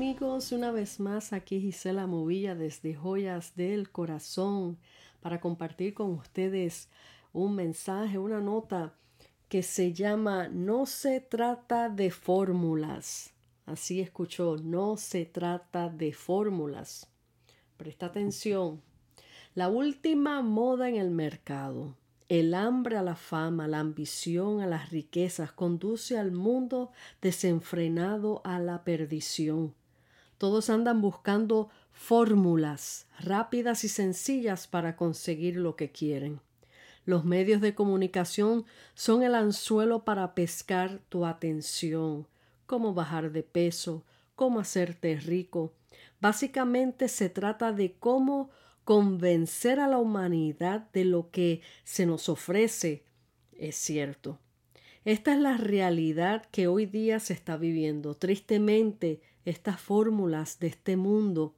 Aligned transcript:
amigos, 0.00 0.50
una 0.52 0.72
vez 0.72 0.98
más 0.98 1.34
aquí 1.34 1.60
Gisela 1.60 2.06
Movilla 2.06 2.54
desde 2.54 2.94
Joyas 2.94 3.54
del 3.54 3.90
Corazón 3.90 4.78
para 5.20 5.42
compartir 5.42 5.92
con 5.92 6.12
ustedes 6.12 6.88
un 7.34 7.54
mensaje, 7.54 8.18
una 8.18 8.40
nota 8.40 8.94
que 9.50 9.62
se 9.62 9.92
llama 9.92 10.48
No 10.48 10.86
se 10.86 11.20
trata 11.20 11.90
de 11.90 12.10
fórmulas. 12.10 13.34
Así 13.66 14.00
escuchó, 14.00 14.56
no 14.56 14.96
se 14.96 15.26
trata 15.26 15.90
de 15.90 16.14
fórmulas. 16.14 17.06
Presta 17.76 18.06
atención. 18.06 18.80
La 19.54 19.68
última 19.68 20.40
moda 20.40 20.88
en 20.88 20.96
el 20.96 21.10
mercado, 21.10 21.94
el 22.30 22.54
hambre 22.54 22.96
a 22.96 23.02
la 23.02 23.16
fama, 23.16 23.68
la 23.68 23.80
ambición 23.80 24.62
a 24.62 24.66
las 24.66 24.88
riquezas, 24.88 25.52
conduce 25.52 26.16
al 26.16 26.32
mundo 26.32 26.90
desenfrenado 27.20 28.40
a 28.44 28.58
la 28.60 28.82
perdición. 28.82 29.74
Todos 30.40 30.70
andan 30.70 31.02
buscando 31.02 31.68
fórmulas 31.92 33.06
rápidas 33.18 33.84
y 33.84 33.90
sencillas 33.90 34.66
para 34.66 34.96
conseguir 34.96 35.56
lo 35.56 35.76
que 35.76 35.92
quieren. 35.92 36.40
Los 37.04 37.26
medios 37.26 37.60
de 37.60 37.74
comunicación 37.74 38.64
son 38.94 39.22
el 39.22 39.34
anzuelo 39.34 40.02
para 40.06 40.34
pescar 40.34 41.02
tu 41.10 41.26
atención, 41.26 42.26
cómo 42.64 42.94
bajar 42.94 43.32
de 43.32 43.42
peso, 43.42 44.02
cómo 44.34 44.60
hacerte 44.60 45.14
rico. 45.16 45.74
Básicamente 46.22 47.08
se 47.08 47.28
trata 47.28 47.74
de 47.74 47.92
cómo 47.98 48.48
convencer 48.84 49.78
a 49.78 49.88
la 49.88 49.98
humanidad 49.98 50.90
de 50.94 51.04
lo 51.04 51.30
que 51.30 51.60
se 51.84 52.06
nos 52.06 52.30
ofrece 52.30 53.04
es 53.58 53.76
cierto. 53.76 54.38
Esta 55.04 55.34
es 55.34 55.38
la 55.38 55.58
realidad 55.58 56.46
que 56.50 56.66
hoy 56.66 56.86
día 56.86 57.20
se 57.20 57.34
está 57.34 57.58
viviendo. 57.58 58.14
Tristemente, 58.14 59.20
estas 59.50 59.80
fórmulas 59.80 60.58
de 60.58 60.68
este 60.68 60.96
mundo, 60.96 61.54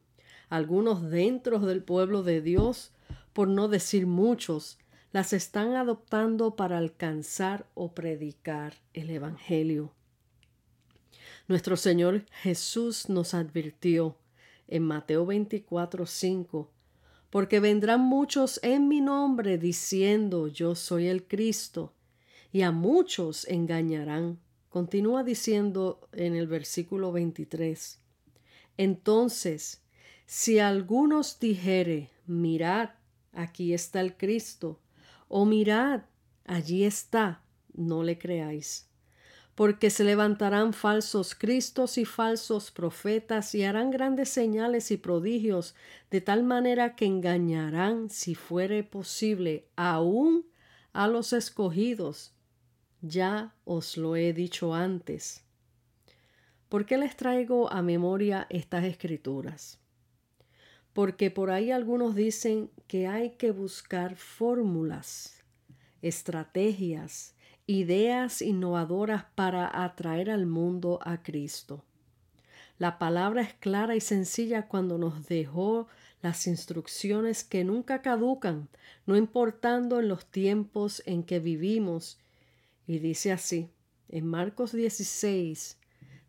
algunos 0.49 1.11
dentro 1.11 1.59
del 1.61 1.83
pueblo 1.83 2.23
de 2.23 2.41
Dios, 2.41 2.93
por 3.33 3.49
no 3.49 3.69
decir 3.69 4.07
muchos, 4.07 4.79
las 5.13 5.33
están 5.33 5.77
adoptando 5.77 6.57
para 6.57 6.79
alcanzar 6.79 7.67
o 7.75 7.95
predicar 7.95 8.75
el 8.95 9.11
Evangelio. 9.11 9.93
Nuestro 11.49 11.77
Señor 11.77 12.25
Jesús 12.43 13.09
nos 13.09 13.35
advirtió 13.35 14.17
en 14.69 14.85
Mateo 14.85 15.27
24, 15.27 16.07
5, 16.07 16.71
porque 17.31 17.61
vendrán 17.61 18.01
muchos 18.01 18.59
en 18.63 18.89
mi 18.89 19.01
nombre 19.01 19.59
diciendo 19.59 20.49
yo 20.49 20.75
soy 20.75 21.09
el 21.09 21.27
Cristo, 21.27 21.95
y 22.53 22.63
a 22.63 22.71
muchos 22.71 23.47
engañarán. 23.49 24.42
Continúa 24.73 25.23
diciendo 25.23 26.09
en 26.13 26.35
el 26.35 26.47
versículo 26.47 27.13
23. 27.13 28.01
Entonces, 28.79 29.83
si 30.25 30.61
algunos 30.61 31.39
dijere, 31.39 32.09
mirad, 32.25 32.89
aquí 33.35 33.75
está 33.75 34.01
el 34.01 34.17
Cristo, 34.17 34.81
o 35.29 35.45
mirad, 35.45 36.05
allí 36.47 36.85
está, 36.85 37.43
no 37.75 38.03
le 38.03 38.17
creáis 38.17 38.89
porque 39.55 39.91
se 39.91 40.05
levantarán 40.05 40.73
falsos 40.73 41.35
cristos 41.35 41.99
y 41.99 42.07
falsos 42.07 42.71
profetas 42.71 43.55
y 43.55 43.65
harán 43.65 43.91
grandes 43.91 44.31
señales 44.31 44.91
y 44.91 44.97
prodigios, 44.97 45.75
de 46.11 46.23
tal 46.23 46.43
manera 46.43 46.97
que 46.97 47.05
engañarán, 47.05 48.09
si 48.09 48.35
fuere 48.35 48.83
posible, 48.83 49.69
aún 49.77 50.47
a 50.95 51.07
los 51.09 51.35
escogidos. 51.35 52.32
Ya 53.05 53.53
os 53.65 53.97
lo 53.97 54.15
he 54.15 54.33
dicho 54.33 54.75
antes. 54.75 55.43
¿Por 56.69 56.87
qué 56.87 56.97
les 56.99 57.17
traigo 57.17 57.71
a 57.73 57.83
memoria 57.83 58.47
estas 58.49 58.85
escrituras? 58.85 59.81
Porque 60.93 61.33
por 61.33 61.51
ahí 61.51 61.73
algunos 61.73 62.15
dicen 62.15 62.71
que 62.87 63.09
hay 63.09 63.31
que 63.31 63.51
buscar 63.51 64.15
fórmulas, 64.15 65.43
estrategias, 66.01 67.35
ideas 67.67 68.41
innovadoras 68.41 69.25
para 69.35 69.85
atraer 69.85 70.31
al 70.31 70.47
mundo 70.47 71.01
a 71.03 71.25
Cristo. 71.25 71.85
La 72.79 73.01
palabra 73.01 73.43
es 73.43 73.55
clara 73.55 73.97
y 73.97 74.01
sencilla 74.01 74.69
cuando 74.69 74.97
nos 74.97 75.27
dejó 75.27 75.89
las 76.23 76.47
instrucciones 76.47 77.43
que 77.43 77.65
nunca 77.65 78.01
caducan, 78.01 78.69
no 79.07 79.17
importando 79.17 79.99
en 79.99 80.09
los 80.09 80.25
tiempos 80.27 81.03
en 81.05 81.25
que 81.25 81.41
vivimos. 81.41 82.22
Y 82.87 82.99
dice 82.99 83.33
así, 83.33 83.69
en 84.09 84.27
Marcos 84.27 84.73
16, 84.73 85.79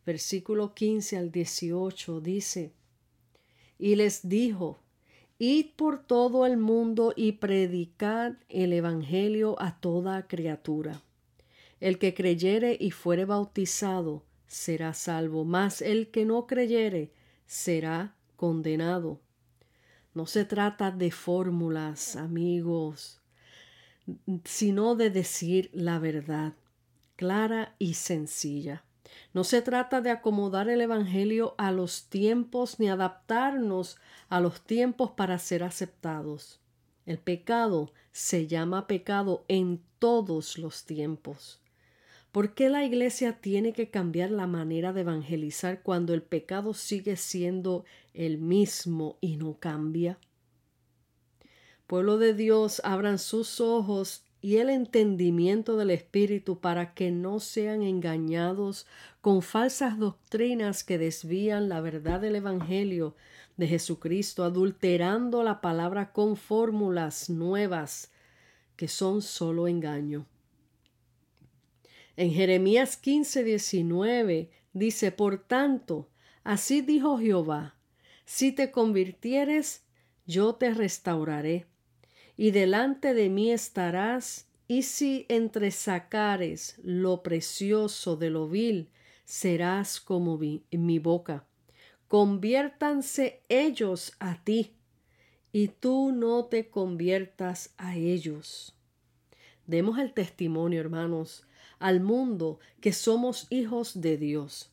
versículo 0.05 0.73
15 0.73 1.17
al 1.17 1.31
18, 1.31 2.21
dice, 2.21 2.73
y 3.79 3.95
les 3.95 4.29
dijo, 4.29 4.79
Id 5.39 5.71
por 5.75 6.05
todo 6.05 6.45
el 6.45 6.57
mundo 6.57 7.13
y 7.15 7.33
predicad 7.33 8.33
el 8.47 8.71
Evangelio 8.71 9.61
a 9.61 9.79
toda 9.79 10.27
criatura. 10.27 11.01
El 11.79 11.97
que 11.97 12.13
creyere 12.13 12.77
y 12.79 12.91
fuere 12.91 13.25
bautizado 13.25 14.23
será 14.47 14.93
salvo, 14.93 15.43
mas 15.43 15.81
el 15.81 16.11
que 16.11 16.23
no 16.23 16.47
creyere 16.47 17.11
será 17.45 18.15
condenado. 18.37 19.19
No 20.13 20.27
se 20.27 20.45
trata 20.45 20.91
de 20.91 21.11
fórmulas, 21.11 22.15
amigos, 22.15 23.22
sino 24.43 24.95
de 24.95 25.09
decir 25.09 25.69
la 25.73 25.99
verdad, 25.99 26.53
clara 27.15 27.75
y 27.79 27.93
sencilla. 27.95 28.83
No 29.33 29.43
se 29.43 29.61
trata 29.61 30.01
de 30.01 30.11
acomodar 30.11 30.69
el 30.69 30.81
Evangelio 30.81 31.55
a 31.57 31.71
los 31.71 32.09
tiempos 32.09 32.79
ni 32.79 32.89
adaptarnos 32.89 33.97
a 34.29 34.39
los 34.39 34.61
tiempos 34.61 35.11
para 35.11 35.37
ser 35.39 35.63
aceptados. 35.63 36.59
El 37.05 37.17
pecado 37.17 37.91
se 38.11 38.47
llama 38.47 38.87
pecado 38.87 39.45
en 39.47 39.81
todos 39.99 40.57
los 40.57 40.85
tiempos. 40.85 41.61
¿Por 42.31 42.55
qué 42.55 42.69
la 42.69 42.83
iglesia 42.83 43.41
tiene 43.41 43.73
que 43.73 43.89
cambiar 43.89 44.31
la 44.31 44.47
manera 44.47 44.93
de 44.93 45.01
evangelizar 45.01 45.83
cuando 45.83 46.13
el 46.13 46.23
pecado 46.23 46.73
sigue 46.73 47.15
siendo 47.15 47.85
el 48.13 48.39
mismo 48.39 49.17
y 49.21 49.37
no 49.37 49.59
cambia? 49.59 50.17
Pueblo 51.87 52.17
de 52.17 52.33
Dios, 52.33 52.81
abran 52.83 53.19
sus 53.19 53.59
ojos 53.59 54.23
y 54.41 54.57
el 54.57 54.69
entendimiento 54.69 55.77
del 55.77 55.89
Espíritu 55.89 56.59
para 56.59 56.93
que 56.93 57.11
no 57.11 57.39
sean 57.39 57.81
engañados 57.81 58.85
con 59.21 59.41
falsas 59.41 59.97
doctrinas 59.97 60.83
que 60.83 60.97
desvían 60.97 61.69
la 61.69 61.79
verdad 61.81 62.19
del 62.19 62.35
Evangelio 62.35 63.15
de 63.57 63.67
Jesucristo, 63.67 64.43
adulterando 64.43 65.43
la 65.43 65.61
palabra 65.61 66.11
con 66.11 66.35
fórmulas 66.35 67.29
nuevas 67.29 68.11
que 68.75 68.87
son 68.87 69.21
solo 69.21 69.67
engaño. 69.67 70.25
En 72.15 72.31
Jeremías 72.31 72.97
15, 72.97 73.43
19 73.43 74.51
dice, 74.73 75.11
Por 75.11 75.37
tanto, 75.37 76.09
así 76.43 76.81
dijo 76.81 77.17
Jehová, 77.17 77.75
si 78.25 78.51
te 78.51 78.71
convirtieres, 78.71 79.83
yo 80.25 80.55
te 80.55 80.73
restauraré, 80.73 81.65
y 82.37 82.51
delante 82.51 83.13
de 83.13 83.29
mí 83.29 83.51
estarás, 83.51 84.47
y 84.67 84.83
si 84.83 85.25
entresacares 85.29 86.79
lo 86.83 87.21
precioso 87.21 88.15
de 88.15 88.29
lo 88.29 88.47
vil, 88.47 88.89
serás 89.25 89.99
como 89.99 90.37
mi, 90.37 90.63
mi 90.71 90.99
boca. 90.99 91.45
Conviértanse 92.07 93.43
ellos 93.49 94.13
a 94.19 94.43
ti, 94.43 94.73
y 95.51 95.67
tú 95.67 96.11
no 96.11 96.45
te 96.45 96.69
conviertas 96.69 97.73
a 97.77 97.95
ellos. 97.95 98.75
Demos 99.67 99.99
el 99.99 100.13
testimonio, 100.13 100.79
hermanos, 100.79 101.45
al 101.79 102.01
mundo 102.01 102.59
que 102.81 102.93
somos 102.93 103.47
hijos 103.49 104.01
de 104.01 104.17
Dios, 104.17 104.72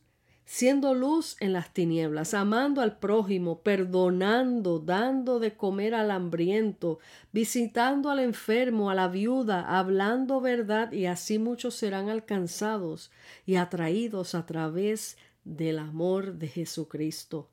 siendo 0.51 0.95
luz 0.95 1.37
en 1.39 1.53
las 1.53 1.73
tinieblas, 1.73 2.35
amando 2.35 2.81
al 2.81 2.99
prójimo, 2.99 3.61
perdonando, 3.61 4.81
dando 4.81 5.39
de 5.39 5.57
comer 5.57 5.95
al 5.95 6.11
hambriento, 6.11 6.99
visitando 7.31 8.11
al 8.11 8.19
enfermo, 8.19 8.91
a 8.91 8.97
la 8.97 9.07
viuda, 9.07 9.79
hablando 9.79 10.41
verdad, 10.41 10.91
y 10.91 11.07
así 11.07 11.39
muchos 11.39 11.77
serán 11.77 12.09
alcanzados 12.09 13.13
y 13.47 13.55
atraídos 13.55 14.35
a 14.35 14.45
través 14.45 15.17
del 15.45 15.79
amor 15.79 16.35
de 16.35 16.49
Jesucristo. 16.49 17.49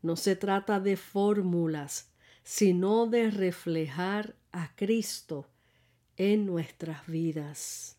No 0.00 0.16
se 0.16 0.34
trata 0.34 0.80
de 0.80 0.96
fórmulas, 0.96 2.10
sino 2.42 3.06
de 3.06 3.30
reflejar 3.30 4.34
a 4.50 4.74
Cristo 4.76 5.46
en 6.16 6.46
nuestras 6.46 7.06
vidas. 7.06 7.98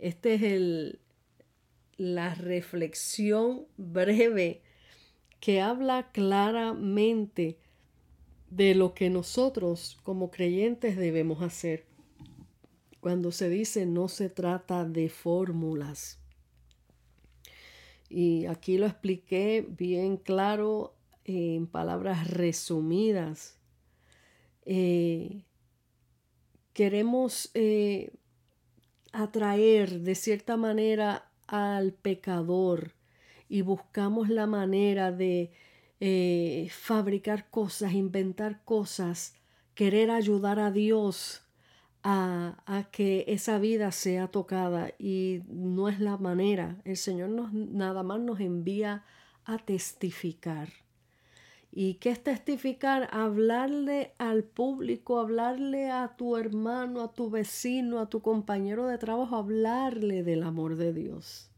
Esta 0.00 0.30
es 0.30 0.42
el, 0.42 0.98
la 1.96 2.34
reflexión 2.34 3.66
breve 3.76 4.62
que 5.40 5.60
habla 5.60 6.10
claramente 6.12 7.58
de 8.50 8.74
lo 8.74 8.94
que 8.94 9.10
nosotros 9.10 9.98
como 10.02 10.30
creyentes 10.30 10.96
debemos 10.96 11.42
hacer. 11.42 11.86
Cuando 13.00 13.32
se 13.32 13.48
dice 13.48 13.86
no 13.86 14.08
se 14.08 14.28
trata 14.28 14.84
de 14.84 15.08
fórmulas. 15.08 16.20
Y 18.08 18.46
aquí 18.46 18.78
lo 18.78 18.86
expliqué 18.86 19.66
bien 19.68 20.16
claro 20.16 20.94
en 21.24 21.66
palabras 21.66 22.30
resumidas. 22.30 23.58
Eh, 24.64 25.44
queremos 26.72 27.50
eh, 27.54 28.12
atraer 29.12 30.00
de 30.00 30.14
cierta 30.14 30.56
manera 30.56 31.30
al 31.46 31.92
pecador 31.92 32.92
y 33.48 33.62
buscamos 33.62 34.28
la 34.28 34.46
manera 34.46 35.12
de 35.12 35.52
eh, 36.00 36.68
fabricar 36.70 37.48
cosas, 37.50 37.92
inventar 37.92 38.62
cosas, 38.64 39.34
querer 39.74 40.10
ayudar 40.10 40.58
a 40.58 40.70
Dios 40.70 41.42
a, 42.02 42.62
a, 42.66 42.84
que 42.90 43.24
esa 43.28 43.58
vida 43.58 43.92
sea 43.92 44.28
tocada 44.28 44.92
y 44.98 45.42
no 45.48 45.88
es 45.88 46.00
la 46.00 46.16
manera. 46.16 46.80
El 46.84 46.96
Señor 46.96 47.30
nos, 47.30 47.52
nada 47.52 48.02
más 48.02 48.20
nos 48.20 48.40
envía 48.40 49.04
a 49.44 49.58
testificar. 49.58 50.68
¿Y 51.78 51.96
qué 51.96 52.08
es 52.08 52.24
testificar? 52.24 53.06
Hablarle 53.12 54.14
al 54.16 54.44
público, 54.44 55.20
hablarle 55.20 55.90
a 55.90 56.16
tu 56.16 56.38
hermano, 56.38 57.02
a 57.02 57.12
tu 57.12 57.28
vecino, 57.28 57.98
a 57.98 58.08
tu 58.08 58.22
compañero 58.22 58.86
de 58.86 58.96
trabajo, 58.96 59.36
hablarle 59.36 60.22
del 60.22 60.42
amor 60.42 60.76
de 60.76 60.94
Dios. 60.94 61.50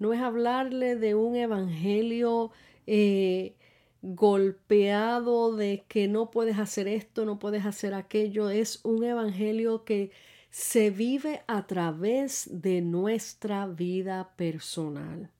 No 0.00 0.12
es 0.12 0.20
hablarle 0.20 0.96
de 0.96 1.14
un 1.14 1.36
evangelio 1.36 2.50
eh, 2.88 3.54
golpeado 4.02 5.54
de 5.54 5.84
que 5.86 6.08
no 6.08 6.32
puedes 6.32 6.58
hacer 6.58 6.88
esto, 6.88 7.24
no 7.24 7.38
puedes 7.38 7.64
hacer 7.64 7.94
aquello. 7.94 8.50
Es 8.50 8.84
un 8.84 9.04
evangelio 9.04 9.84
que 9.84 10.10
se 10.50 10.90
vive 10.90 11.42
a 11.46 11.68
través 11.68 12.50
de 12.50 12.80
nuestra 12.80 13.68
vida 13.68 14.32
personal. 14.34 15.30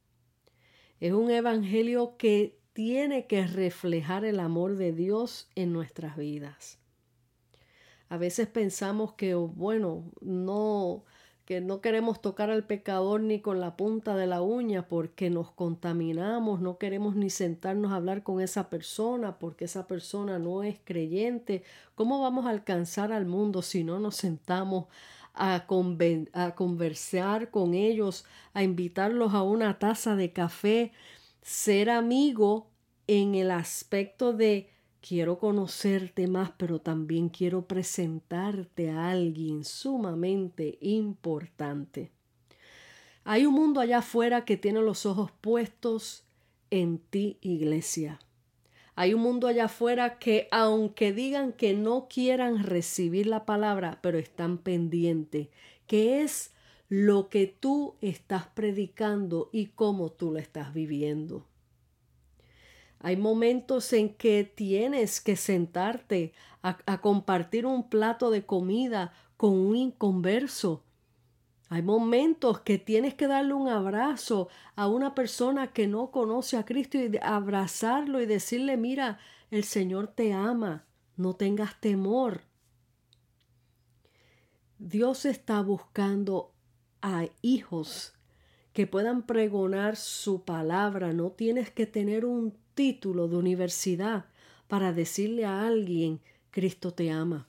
Es 1.01 1.13
un 1.13 1.33
evangelio 1.33 2.17
que 2.17 2.62
tiene 2.73 3.27
que 3.27 3.47
reflejar 3.47 4.25
el 4.25 4.41
amor 4.41 4.77
de 4.77 4.93
Dios 4.93 5.51
en 5.55 5.73
nuestras 5.73 6.17
vidas. 6.17 6.79
A 8.09 8.17
veces 8.17 8.47
pensamos 8.47 9.15
que, 9.15 9.35
bueno, 9.35 10.05
no, 10.21 11.05
que 11.45 11.61
no 11.61 11.81
queremos 11.81 12.21
tocar 12.21 12.51
al 12.51 12.65
pecador 12.65 13.21
ni 13.21 13.41
con 13.41 13.61
la 13.61 13.77
punta 13.77 14.17
de 14.17 14.27
la 14.27 14.43
uña 14.43 14.87
porque 14.87 15.31
nos 15.31 15.51
contaminamos, 15.51 16.61
no 16.61 16.79
queremos 16.79 17.17
ni 17.17 17.31
sentarnos 17.31 17.93
a 17.93 17.97
hablar 17.97 18.23
con 18.23 18.41
esa 18.41 18.69
persona 18.69 19.39
porque 19.39 19.65
esa 19.65 19.87
persona 19.87 20.39
no 20.39 20.63
es 20.63 20.79
creyente. 20.85 21.63
¿Cómo 21.95 22.21
vamos 22.21 22.47
a 22.47 22.51
alcanzar 22.51 23.13
al 23.13 23.27
mundo 23.27 23.63
si 23.63 23.83
no 23.83 23.99
nos 23.99 24.17
sentamos 24.17 24.87
a, 25.35 25.67
a 26.35 26.55
conversar 26.55 27.51
con 27.51 27.75
ellos, 27.75 28.27
a 28.53 28.63
invitarlos 28.63 29.33
a 29.35 29.43
una 29.43 29.79
taza 29.79 30.17
de 30.17 30.33
café? 30.33 30.93
Ser 31.43 31.91
amigo 31.91 32.71
en 33.07 33.35
el 33.35 33.51
aspecto 33.51 34.33
de 34.33 34.71
quiero 35.07 35.39
conocerte 35.39 36.29
más, 36.29 36.53
pero 36.57 36.81
también 36.81 37.29
quiero 37.29 37.67
presentarte 37.67 38.91
a 38.91 39.11
alguien 39.11 39.65
sumamente 39.65 40.79
importante. 40.81 42.13
Hay 43.25 43.47
un 43.47 43.55
mundo 43.55 43.81
allá 43.81 43.99
afuera 43.99 44.45
que 44.45 44.57
tiene 44.57 44.81
los 44.81 45.05
ojos 45.07 45.31
puestos 45.41 46.25
en 46.71 46.99
ti, 46.99 47.39
iglesia. 47.41 48.21
Hay 48.95 49.15
un 49.15 49.23
mundo 49.23 49.47
allá 49.47 49.67
afuera 49.67 50.19
que 50.19 50.49
aunque 50.51 51.13
digan 51.13 51.53
que 51.53 51.75
no 51.75 52.09
quieran 52.09 52.63
recibir 52.63 53.27
la 53.27 53.45
palabra, 53.45 53.99
pero 54.03 54.19
están 54.19 54.59
pendientes, 54.59 55.49
que 55.87 56.23
es 56.23 56.53
lo 56.95 57.31
que 57.31 57.47
tú 57.47 57.97
estás 58.03 58.49
predicando 58.49 59.49
y 59.51 59.69
cómo 59.69 60.13
tú 60.13 60.31
lo 60.31 60.39
estás 60.39 60.75
viviendo. 60.75 61.47
Hay 62.99 63.17
momentos 63.17 63.95
en 63.95 64.13
que 64.13 64.45
tienes 64.45 65.23
que 65.23 65.37
sentarte 65.37 66.35
a, 66.61 67.01
compartir 67.01 67.65
un 67.65 67.89
plato 67.89 68.31
de 68.31 68.45
comida 68.45 69.15
con 69.39 69.55
un 69.55 69.75
inconverso. 69.75 70.85
Hay 71.71 71.81
momentos 71.81 72.61
que 72.61 72.77
tienes 72.77 73.15
que 73.15 73.27
darle 73.27 73.55
un 73.55 73.69
abrazo 73.69 74.49
a 74.77 74.87
una 74.87 75.15
persona 75.15 75.73
que 75.73 75.87
no 75.87 76.11
conoce 76.11 76.59
a 76.59 76.67
Cristo 76.67 76.99
y 76.99 77.19
abrazarlo 77.23 78.21
y 78.21 78.27
decirle, 78.27 78.77
mira, 78.77 79.19
el 79.51 79.65
Señor 79.65 80.09
te 80.09 80.35
ama, 80.35 80.85
no 81.17 81.37
tengas 81.37 81.81
temor. 81.81 82.43
Dios 84.79 85.25
está 85.25 85.63
buscando 85.63 86.52
a 87.03 87.27
hijos 87.43 88.15
que 88.73 88.87
puedan 88.87 89.23
pregonar 89.23 89.97
su 89.97 90.45
palabra. 90.45 91.13
No 91.13 91.31
tienes 91.31 91.71
que 91.71 91.87
tener 91.87 92.25
un 92.25 92.55
título 92.75 93.29
de 93.29 93.37
universidad 93.37 94.25
para 94.69 94.93
decirle 94.93 95.45
a 95.45 95.67
alguien, 95.67 96.21
Cristo 96.51 96.95
te 96.95 97.11
ama. 97.11 97.47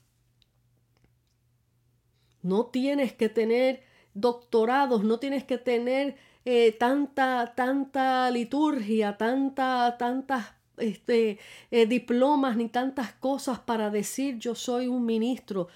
No 2.42 2.66
tienes 2.66 3.14
que 3.14 3.30
tener 3.30 3.84
doctorados, 4.14 5.04
no 5.04 5.20
tienes 5.20 5.46
que 5.46 5.58
tener 5.58 6.18
eh, 6.46 6.74
tanta, 6.74 7.54
tanta 7.56 8.30
liturgia, 8.30 9.18
tanta, 9.18 9.98
tantas 9.98 10.54
este, 10.78 11.40
eh, 11.72 11.86
diplomas 11.86 12.58
ni 12.58 12.68
tantas 12.68 13.14
cosas 13.14 13.60
para 13.60 13.90
decir 13.90 14.40
yo 14.40 14.56
soy 14.56 14.88
un 14.88 15.06
ministro. 15.06 15.70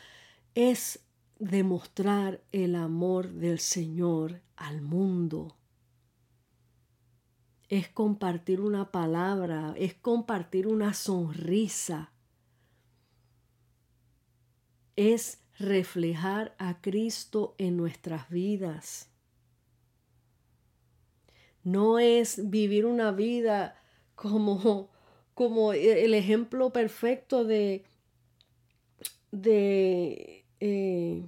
Es 0.55 1.06
demostrar 1.39 2.41
el 2.51 2.75
amor 2.75 3.29
del 3.29 3.59
Señor 3.59 4.41
al 4.55 4.81
mundo. 4.81 5.55
Es 7.69 7.89
compartir 7.89 8.61
una 8.61 8.91
palabra, 8.91 9.73
es 9.77 9.93
compartir 9.93 10.67
una 10.67 10.93
sonrisa. 10.93 12.11
Es 14.95 15.43
reflejar 15.59 16.55
a 16.57 16.81
Cristo 16.81 17.55
en 17.57 17.77
nuestras 17.77 18.29
vidas. 18.29 19.09
No 21.63 21.99
es 21.99 22.49
vivir 22.49 22.85
una 22.85 23.11
vida 23.11 23.75
como, 24.15 24.89
como 25.33 25.73
el 25.73 26.13
ejemplo 26.13 26.71
perfecto 26.71 27.43
de, 27.43 27.83
de 29.31 30.45
eh, 30.59 31.25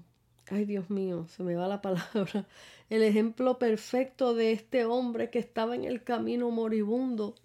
ay 0.51 0.65
Dios 0.65 0.89
mío, 0.89 1.27
se 1.27 1.43
me 1.43 1.55
va 1.55 1.67
la 1.67 1.81
palabra, 1.81 2.47
el 2.89 3.03
ejemplo 3.03 3.59
perfecto 3.59 4.33
de 4.33 4.51
este 4.51 4.85
hombre 4.85 5.29
que 5.29 5.39
estaba 5.39 5.75
en 5.75 5.83
el 5.83 6.03
camino 6.03 6.49
moribundo 6.51 7.35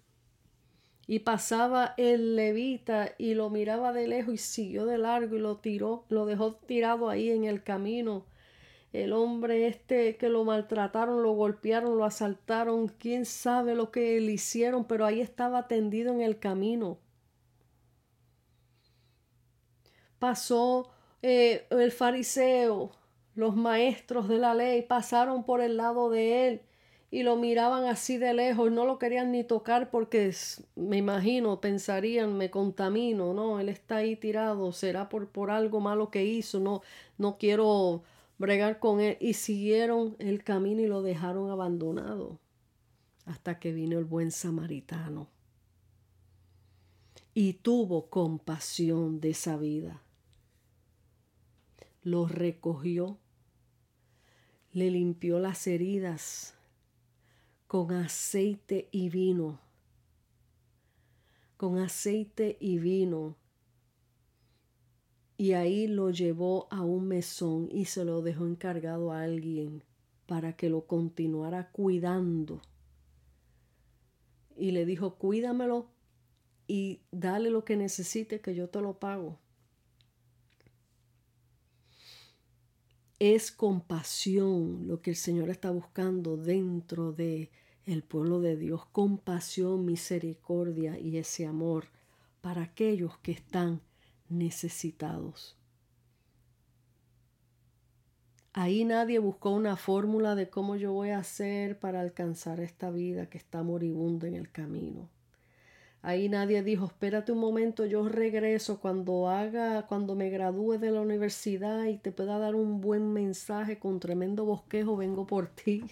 y 1.07 1.19
pasaba 1.19 1.93
el 1.97 2.35
levita 2.35 3.13
y 3.17 3.35
lo 3.35 3.49
miraba 3.49 3.93
de 3.93 4.07
lejos 4.07 4.33
y 4.33 4.37
siguió 4.37 4.85
de 4.85 4.97
largo 4.97 5.35
y 5.35 5.39
lo 5.39 5.57
tiró, 5.57 6.05
lo 6.09 6.25
dejó 6.25 6.55
tirado 6.55 7.09
ahí 7.09 7.29
en 7.29 7.43
el 7.45 7.63
camino. 7.63 8.25
El 8.91 9.13
hombre 9.13 9.67
este 9.67 10.15
que 10.17 10.29
lo 10.29 10.45
maltrataron, 10.45 11.21
lo 11.21 11.33
golpearon, 11.33 11.97
lo 11.97 12.05
asaltaron, 12.05 12.87
quién 12.87 13.25
sabe 13.25 13.75
lo 13.75 13.91
que 13.91 14.19
le 14.21 14.31
hicieron, 14.31 14.85
pero 14.85 15.05
ahí 15.05 15.21
estaba 15.21 15.67
tendido 15.67 16.13
en 16.13 16.21
el 16.21 16.39
camino. 16.39 16.97
Pasó 20.17 20.94
eh, 21.27 21.65
el 21.71 21.91
fariseo, 21.91 22.91
los 23.33 23.55
maestros 23.55 24.27
de 24.27 24.37
la 24.37 24.53
ley 24.53 24.83
pasaron 24.83 25.43
por 25.43 25.59
el 25.59 25.75
lado 25.75 26.11
de 26.11 26.47
él 26.47 26.61
y 27.09 27.23
lo 27.23 27.35
miraban 27.35 27.85
así 27.85 28.17
de 28.17 28.35
lejos, 28.35 28.71
no 28.71 28.85
lo 28.85 28.99
querían 28.99 29.31
ni 29.31 29.43
tocar 29.43 29.89
porque 29.89 30.35
me 30.75 30.97
imagino, 30.97 31.59
pensarían, 31.61 32.37
me 32.37 32.51
contamino, 32.51 33.33
no, 33.33 33.59
él 33.59 33.69
está 33.69 33.95
ahí 33.97 34.15
tirado, 34.15 34.71
será 34.71 35.09
por, 35.09 35.27
por 35.27 35.49
algo 35.49 35.79
malo 35.79 36.11
que 36.11 36.23
hizo, 36.23 36.59
no, 36.59 36.83
no 37.17 37.39
quiero 37.39 38.03
bregar 38.37 38.77
con 38.77 38.99
él. 38.99 39.17
Y 39.19 39.33
siguieron 39.33 40.15
el 40.19 40.43
camino 40.43 40.83
y 40.83 40.87
lo 40.87 41.01
dejaron 41.01 41.49
abandonado 41.49 42.39
hasta 43.25 43.57
que 43.57 43.73
vino 43.73 43.97
el 43.97 44.05
buen 44.05 44.29
samaritano. 44.29 45.27
Y 47.33 47.53
tuvo 47.53 48.11
compasión 48.11 49.19
de 49.19 49.31
esa 49.31 49.57
vida 49.57 50.04
lo 52.05 52.27
recogió, 52.27 53.17
le 54.73 54.91
limpió 54.91 55.39
las 55.39 55.65
heridas 55.65 56.53
con 57.65 57.91
aceite 57.91 58.89
y 58.91 59.09
vino, 59.09 59.59
con 61.57 61.79
aceite 61.79 62.57
y 62.59 62.77
vino. 62.77 63.35
Y 65.35 65.53
ahí 65.53 65.87
lo 65.87 66.11
llevó 66.11 66.67
a 66.69 66.83
un 66.83 67.07
mesón 67.07 67.69
y 67.71 67.85
se 67.85 68.05
lo 68.05 68.21
dejó 68.21 68.45
encargado 68.45 69.11
a 69.11 69.23
alguien 69.23 69.83
para 70.27 70.55
que 70.55 70.69
lo 70.69 70.85
continuara 70.85 71.71
cuidando. 71.71 72.61
Y 74.55 74.71
le 74.71 74.85
dijo, 74.85 75.15
cuídamelo 75.15 75.89
y 76.67 77.01
dale 77.11 77.49
lo 77.49 77.65
que 77.65 77.75
necesite 77.75 78.41
que 78.41 78.53
yo 78.53 78.69
te 78.69 78.79
lo 78.79 78.99
pago. 78.99 79.39
Es 83.33 83.51
compasión 83.51 84.87
lo 84.87 85.01
que 85.01 85.11
el 85.11 85.15
Señor 85.15 85.49
está 85.49 85.71
buscando 85.71 86.37
dentro 86.37 87.13
de 87.13 87.49
el 87.85 88.03
pueblo 88.03 88.41
de 88.41 88.57
Dios, 88.57 88.85
compasión, 88.87 89.85
misericordia 89.85 90.99
y 90.99 91.17
ese 91.17 91.45
amor 91.45 91.85
para 92.41 92.63
aquellos 92.63 93.17
que 93.19 93.31
están 93.31 93.81
necesitados. 94.27 95.57
Ahí 98.53 98.85
nadie 98.85 99.19
buscó 99.19 99.51
una 99.51 99.75
fórmula 99.75 100.35
de 100.35 100.49
cómo 100.49 100.75
yo 100.75 100.93
voy 100.93 101.09
a 101.09 101.19
hacer 101.19 101.79
para 101.79 102.01
alcanzar 102.01 102.59
esta 102.59 102.89
vida 102.89 103.29
que 103.29 103.37
está 103.37 103.63
moribunda 103.63 104.27
en 104.27 104.35
el 104.35 104.51
camino. 104.51 105.09
Ahí 106.05 106.29
nadie 106.29 106.61
dijo, 106.61 106.85
espérate 106.85 107.31
un 107.31 107.39
momento, 107.39 107.83
yo 107.83 108.07
regreso 108.07 108.79
cuando 108.79 109.27
haga, 109.27 109.87
cuando 109.87 110.13
me 110.13 110.29
gradúe 110.29 110.77
de 110.77 110.91
la 110.91 111.01
universidad 111.01 111.85
y 111.85 111.97
te 111.97 112.11
pueda 112.11 112.37
dar 112.37 112.53
un 112.53 112.79
buen 112.79 113.11
mensaje 113.11 113.79
con 113.79 113.99
tremendo 113.99 114.45
bosquejo, 114.45 114.97
vengo 114.97 115.25
por 115.25 115.47
ti. 115.47 115.83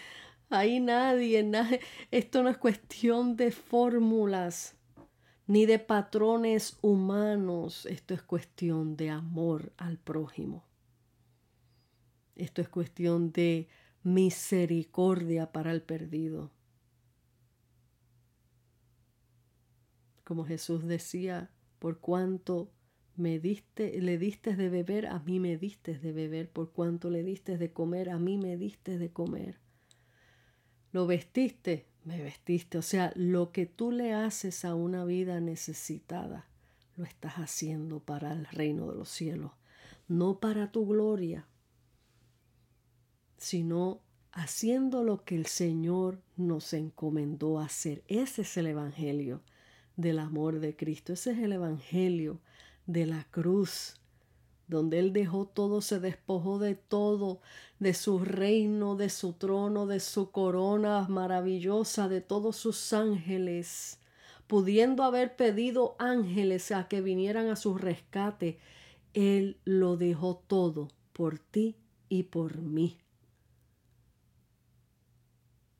Ahí 0.50 0.78
nadie, 0.78 1.42
nadie, 1.42 1.80
esto 2.10 2.42
no 2.42 2.50
es 2.50 2.58
cuestión 2.58 3.34
de 3.34 3.50
fórmulas 3.50 4.76
ni 5.46 5.64
de 5.64 5.78
patrones 5.78 6.76
humanos, 6.82 7.86
esto 7.86 8.12
es 8.12 8.20
cuestión 8.20 8.94
de 8.98 9.08
amor 9.08 9.72
al 9.78 9.96
prójimo. 9.96 10.66
Esto 12.36 12.60
es 12.60 12.68
cuestión 12.68 13.32
de 13.32 13.68
misericordia 14.02 15.50
para 15.50 15.72
el 15.72 15.80
perdido. 15.80 16.50
Como 20.32 20.46
Jesús 20.46 20.86
decía, 20.86 21.50
por 21.78 21.98
cuanto 21.98 22.70
me 23.16 23.38
diste, 23.38 24.00
le 24.00 24.16
diste 24.16 24.56
de 24.56 24.70
beber, 24.70 25.04
a 25.04 25.18
mí 25.18 25.40
me 25.40 25.58
diste 25.58 25.98
de 25.98 26.10
beber, 26.10 26.48
por 26.48 26.72
cuanto 26.72 27.10
le 27.10 27.22
diste 27.22 27.58
de 27.58 27.70
comer, 27.70 28.08
a 28.08 28.18
mí 28.18 28.38
me 28.38 28.56
diste 28.56 28.96
de 28.96 29.12
comer. 29.12 29.58
Lo 30.90 31.06
vestiste, 31.06 31.84
me 32.04 32.22
vestiste. 32.22 32.78
O 32.78 32.82
sea, 32.82 33.12
lo 33.14 33.52
que 33.52 33.66
tú 33.66 33.92
le 33.92 34.14
haces 34.14 34.64
a 34.64 34.74
una 34.74 35.04
vida 35.04 35.38
necesitada, 35.38 36.48
lo 36.96 37.04
estás 37.04 37.34
haciendo 37.34 38.00
para 38.00 38.32
el 38.32 38.46
reino 38.46 38.90
de 38.90 38.96
los 38.96 39.10
cielos, 39.10 39.52
no 40.08 40.40
para 40.40 40.72
tu 40.72 40.86
gloria, 40.86 41.46
sino 43.36 44.00
haciendo 44.32 45.04
lo 45.04 45.24
que 45.24 45.36
el 45.36 45.44
Señor 45.44 46.22
nos 46.38 46.72
encomendó 46.72 47.58
hacer. 47.58 48.02
Ese 48.08 48.40
es 48.40 48.56
el 48.56 48.68
Evangelio 48.68 49.42
del 50.02 50.18
amor 50.18 50.60
de 50.60 50.76
Cristo. 50.76 51.14
Ese 51.14 51.30
es 51.32 51.38
el 51.38 51.52
Evangelio 51.52 52.40
de 52.86 53.06
la 53.06 53.24
cruz, 53.30 53.94
donde 54.68 54.98
Él 54.98 55.14
dejó 55.14 55.46
todo, 55.46 55.80
se 55.80 55.98
despojó 55.98 56.58
de 56.58 56.74
todo, 56.74 57.40
de 57.78 57.94
su 57.94 58.18
reino, 58.18 58.96
de 58.96 59.08
su 59.08 59.32
trono, 59.32 59.86
de 59.86 60.00
su 60.00 60.30
corona 60.30 61.06
maravillosa, 61.08 62.08
de 62.08 62.20
todos 62.20 62.56
sus 62.56 62.92
ángeles, 62.92 63.98
pudiendo 64.46 65.04
haber 65.04 65.36
pedido 65.36 65.96
ángeles 65.98 66.70
a 66.72 66.88
que 66.88 67.00
vinieran 67.00 67.48
a 67.48 67.56
su 67.56 67.78
rescate. 67.78 68.58
Él 69.14 69.58
lo 69.64 69.96
dejó 69.96 70.42
todo 70.46 70.88
por 71.14 71.38
ti 71.38 71.76
y 72.10 72.24
por 72.24 72.58
mí 72.58 72.98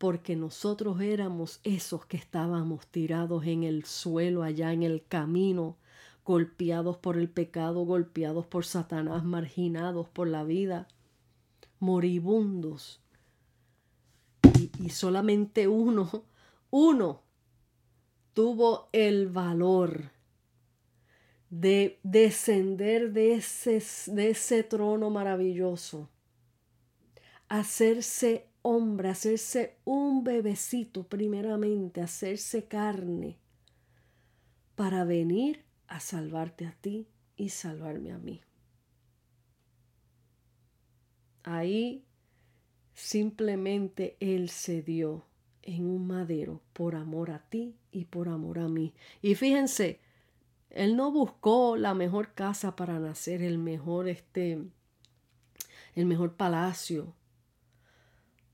porque 0.02 0.34
nosotros 0.34 1.00
éramos 1.00 1.60
esos 1.62 2.06
que 2.06 2.16
estábamos 2.16 2.88
tirados 2.88 3.46
en 3.46 3.62
el 3.62 3.84
suelo 3.84 4.42
allá 4.42 4.72
en 4.72 4.82
el 4.82 5.04
camino, 5.06 5.76
golpeados 6.24 6.96
por 6.96 7.16
el 7.16 7.30
pecado, 7.30 7.84
golpeados 7.84 8.44
por 8.44 8.64
Satanás, 8.64 9.22
marginados 9.22 10.08
por 10.08 10.26
la 10.26 10.42
vida, 10.42 10.88
moribundos. 11.78 13.00
Y, 14.80 14.90
solamente 14.90 15.68
uno, 15.68 16.24
uno, 16.70 17.22
tuvo 18.32 18.88
el 18.90 19.28
valor 19.28 20.10
de 21.48 22.00
descender 22.02 23.12
de 23.12 23.34
ese, 23.34 23.80
de 24.10 24.30
ese 24.30 24.64
trono 24.64 25.10
maravilloso, 25.10 26.08
hacerse 27.48 28.48
hombre, 28.62 29.08
hacerse 29.08 29.76
un 29.84 30.24
bebecito 30.24 31.04
primeramente, 31.04 32.00
hacerse 32.00 32.64
carne, 32.64 33.38
para 34.74 35.04
venir 35.04 35.64
a 35.88 36.00
salvarte 36.00 36.66
a 36.66 36.72
ti 36.72 37.06
y 37.36 37.50
salvarme 37.50 38.12
a 38.12 38.18
mí. 38.18 38.40
Ahí 41.44 42.04
simplemente 42.94 44.16
Él 44.20 44.48
se 44.48 44.82
dio 44.82 45.26
en 45.62 45.86
un 45.86 46.06
madero 46.06 46.62
por 46.72 46.94
amor 46.94 47.30
a 47.30 47.40
ti 47.48 47.76
y 47.90 48.04
por 48.06 48.28
amor 48.28 48.58
a 48.58 48.68
mí. 48.68 48.94
Y 49.20 49.34
fíjense, 49.34 50.00
Él 50.70 50.96
no 50.96 51.10
buscó 51.10 51.76
la 51.76 51.94
mejor 51.94 52.32
casa 52.34 52.76
para 52.76 52.98
nacer, 52.98 53.42
el 53.42 53.58
mejor 53.58 54.08
este, 54.08 54.62
el 55.94 56.06
mejor 56.06 56.34
palacio, 56.36 57.14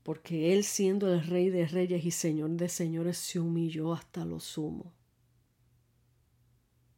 porque 0.09 0.55
Él 0.55 0.63
siendo 0.63 1.13
el 1.13 1.23
Rey 1.23 1.51
de 1.51 1.67
Reyes 1.67 2.03
y 2.03 2.09
Señor 2.09 2.49
de 2.49 2.67
Señores 2.67 3.15
se 3.15 3.39
humilló 3.39 3.93
hasta 3.93 4.25
lo 4.25 4.39
sumo. 4.39 4.91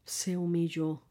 Se 0.05 0.37
humilló 0.37 1.01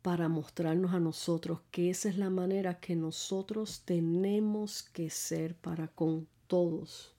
para 0.00 0.30
mostrarnos 0.30 0.94
a 0.94 0.98
nosotros 0.98 1.60
que 1.70 1.90
esa 1.90 2.08
es 2.08 2.16
la 2.16 2.30
manera 2.30 2.80
que 2.80 2.96
nosotros 2.96 3.82
tenemos 3.84 4.82
que 4.82 5.10
ser 5.10 5.56
para 5.56 5.88
con 5.88 6.26
todos. 6.46 7.14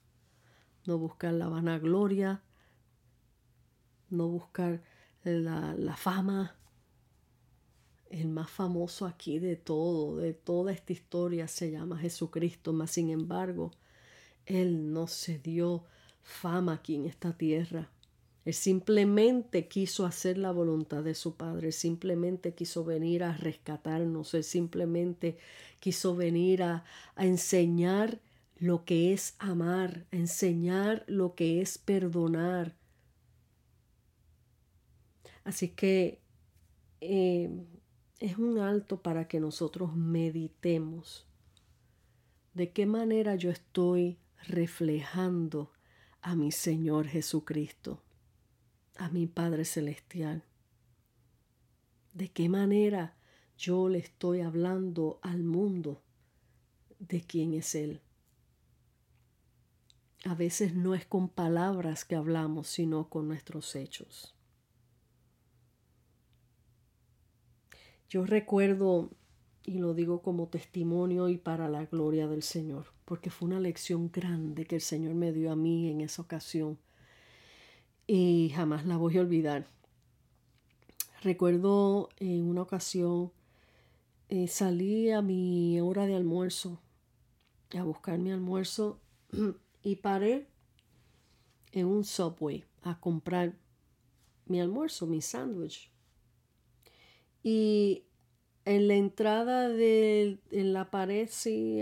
No 0.84 0.98
buscar 0.98 1.32
la 1.34 1.46
vanagloria, 1.46 2.42
no 4.10 4.26
buscar 4.26 4.82
la, 5.22 5.76
la 5.76 5.96
fama, 5.96 6.56
el 8.10 8.28
más 8.28 8.50
famoso 8.50 9.06
aquí 9.06 9.38
de 9.38 9.56
todo, 9.56 10.16
de 10.16 10.34
toda 10.34 10.72
esta 10.72 10.92
historia, 10.92 11.48
se 11.48 11.70
llama 11.70 11.98
Jesucristo, 11.98 12.72
mas 12.72 12.92
sin 12.92 13.10
embargo, 13.10 13.72
Él 14.44 14.92
no 14.92 15.06
se 15.06 15.38
dio 15.38 15.84
fama 16.22 16.74
aquí 16.74 16.94
en 16.96 17.06
esta 17.06 17.36
tierra. 17.36 17.90
Él 18.44 18.54
simplemente 18.54 19.66
quiso 19.66 20.06
hacer 20.06 20.38
la 20.38 20.52
voluntad 20.52 21.02
de 21.02 21.14
su 21.14 21.36
Padre, 21.36 21.72
simplemente 21.72 22.54
quiso 22.54 22.84
venir 22.84 23.24
a 23.24 23.36
rescatarnos, 23.36 24.34
Él 24.34 24.44
simplemente 24.44 25.36
quiso 25.80 26.14
venir 26.14 26.62
a, 26.62 26.84
a 27.16 27.26
enseñar 27.26 28.20
lo 28.58 28.84
que 28.84 29.12
es 29.12 29.34
amar, 29.38 30.06
a 30.12 30.16
enseñar 30.16 31.04
lo 31.08 31.34
que 31.34 31.60
es 31.60 31.78
perdonar. 31.78 32.76
Así 35.44 35.68
que 35.68 36.20
eh, 37.00 37.50
es 38.18 38.38
un 38.38 38.58
alto 38.58 39.02
para 39.02 39.28
que 39.28 39.40
nosotros 39.40 39.94
meditemos 39.94 41.26
de 42.54 42.72
qué 42.72 42.86
manera 42.86 43.36
yo 43.36 43.50
estoy 43.50 44.18
reflejando 44.46 45.72
a 46.22 46.34
mi 46.34 46.50
Señor 46.52 47.06
Jesucristo, 47.06 48.02
a 48.96 49.10
mi 49.10 49.26
Padre 49.26 49.66
Celestial. 49.66 50.42
De 52.14 52.30
qué 52.30 52.48
manera 52.48 53.14
yo 53.58 53.90
le 53.90 53.98
estoy 53.98 54.40
hablando 54.40 55.18
al 55.22 55.42
mundo 55.42 56.02
de 56.98 57.20
quién 57.20 57.52
es 57.52 57.74
Él. 57.74 58.00
A 60.24 60.34
veces 60.34 60.74
no 60.74 60.94
es 60.94 61.04
con 61.04 61.28
palabras 61.28 62.06
que 62.06 62.16
hablamos, 62.16 62.68
sino 62.68 63.10
con 63.10 63.28
nuestros 63.28 63.76
hechos. 63.76 64.35
Yo 68.08 68.24
recuerdo, 68.24 69.10
y 69.64 69.78
lo 69.78 69.94
digo 69.94 70.22
como 70.22 70.48
testimonio 70.48 71.28
y 71.28 71.38
para 71.38 71.68
la 71.68 71.86
gloria 71.86 72.28
del 72.28 72.42
Señor, 72.42 72.86
porque 73.04 73.30
fue 73.30 73.48
una 73.48 73.60
lección 73.60 74.10
grande 74.12 74.64
que 74.64 74.76
el 74.76 74.80
Señor 74.80 75.14
me 75.14 75.32
dio 75.32 75.50
a 75.50 75.56
mí 75.56 75.90
en 75.90 76.00
esa 76.00 76.22
ocasión 76.22 76.78
y 78.06 78.52
jamás 78.54 78.86
la 78.86 78.96
voy 78.96 79.18
a 79.18 79.22
olvidar. 79.22 79.66
Recuerdo 81.22 82.10
en 82.18 82.44
una 82.44 82.62
ocasión 82.62 83.32
eh, 84.28 84.48
salí 84.48 85.10
a 85.10 85.22
mi 85.22 85.80
hora 85.80 86.06
de 86.06 86.14
almuerzo 86.14 86.80
a 87.74 87.82
buscar 87.82 88.18
mi 88.18 88.30
almuerzo 88.30 89.00
y 89.82 89.96
paré 89.96 90.46
en 91.72 91.86
un 91.86 92.04
subway 92.04 92.64
a 92.82 93.00
comprar 93.00 93.54
mi 94.46 94.60
almuerzo, 94.60 95.06
mi 95.06 95.20
sándwich. 95.20 95.90
Y 97.46 98.02
en 98.64 98.88
la 98.88 98.96
entrada 98.96 99.68
de 99.68 100.40
en 100.50 100.72
la 100.72 100.90
pared, 100.90 101.28
sí, 101.30 101.80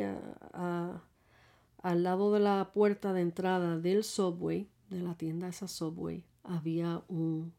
al 0.53 2.03
lado 2.03 2.35
de 2.35 2.41
la 2.41 2.71
puerta 2.75 3.15
de 3.15 3.23
entrada 3.23 3.79
del 3.79 4.05
subway, 4.05 4.69
de 4.91 5.01
la 5.01 5.15
tienda 5.15 5.49
esa 5.49 5.67
subway, 5.67 6.23
había 6.43 7.03
un, 7.09 7.55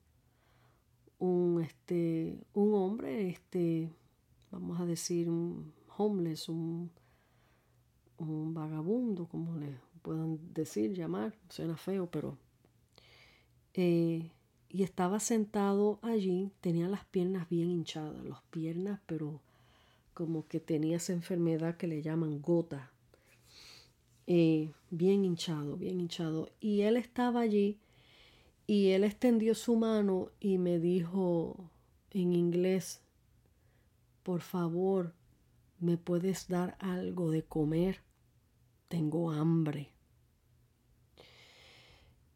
un, 1.18 1.64
este, 1.64 2.46
un 2.54 2.76
hombre, 2.76 3.28
este, 3.28 3.92
vamos 4.52 4.80
a 4.80 4.86
decir, 4.86 5.28
homeless, 5.98 6.48
un, 6.48 6.92
un 8.20 8.54
vagabundo, 8.54 9.28
como 9.28 9.58
le 9.58 9.80
puedan 10.04 10.54
decir, 10.54 10.94
llamar, 10.94 11.34
suena 11.50 11.76
feo, 11.76 12.06
pero... 12.12 12.38
Eh, 13.74 14.30
y 14.76 14.84
estaba 14.84 15.22
sentado 15.22 16.00
allí, 16.02 16.52
tenía 16.60 16.90
las 16.90 17.06
piernas 17.06 17.48
bien 17.48 17.72
hinchadas, 17.72 18.26
las 18.26 18.42
piernas, 18.52 19.00
pero 19.06 19.40
como 20.14 20.50
que 20.50 20.60
tenía 20.60 20.98
esa 20.98 21.14
enfermedad 21.14 21.78
que 21.78 21.88
le 21.88 22.02
llaman 22.02 22.42
gota, 22.42 22.92
eh, 24.28 24.74
bien 24.90 25.24
hinchado, 25.24 25.78
bien 25.78 26.02
hinchado. 26.02 26.50
Y 26.60 26.82
él 26.82 26.98
estaba 26.98 27.40
allí 27.40 27.80
y 28.68 28.90
él 28.90 29.06
extendió 29.06 29.56
su 29.56 29.78
mano 29.78 30.32
y 30.42 30.58
me 30.58 30.78
dijo 30.78 31.56
en 32.12 32.34
inglés, 32.34 33.00
por 34.24 34.42
favor, 34.42 35.14
¿me 35.80 35.96
puedes 35.96 36.50
dar 36.50 36.76
algo 36.80 37.32
de 37.32 37.44
comer? 37.44 38.02
Tengo 38.90 39.32
hambre. 39.32 39.95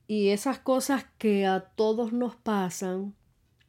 Y 0.10 0.30
esas 0.30 0.58
cosas 0.58 1.06
que 1.20 1.46
a 1.46 1.60
todos 1.60 2.14
nos 2.14 2.36
pasan, 2.36 3.14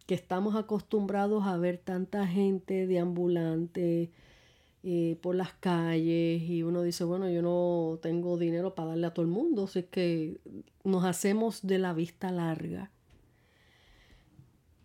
que 0.06 0.14
estamos 0.14 0.56
acostumbrados 0.56 1.44
a 1.46 1.58
ver 1.58 1.76
tanta 1.76 2.26
gente 2.26 2.86
de 2.86 2.98
ambulante 2.98 4.10
eh, 4.82 5.18
por 5.20 5.34
las 5.34 5.52
calles 5.52 6.40
y 6.40 6.62
uno 6.62 6.80
dice, 6.80 7.04
bueno, 7.04 7.28
yo 7.28 7.42
no 7.42 7.98
tengo 8.00 8.38
dinero 8.38 8.74
para 8.74 8.88
darle 8.88 9.08
a 9.08 9.12
todo 9.12 9.26
el 9.26 9.30
mundo, 9.30 9.64
así 9.64 9.82
que 9.82 10.40
nos 10.82 11.04
hacemos 11.04 11.60
de 11.60 11.78
la 11.78 11.92
vista 11.92 12.32
larga 12.32 12.90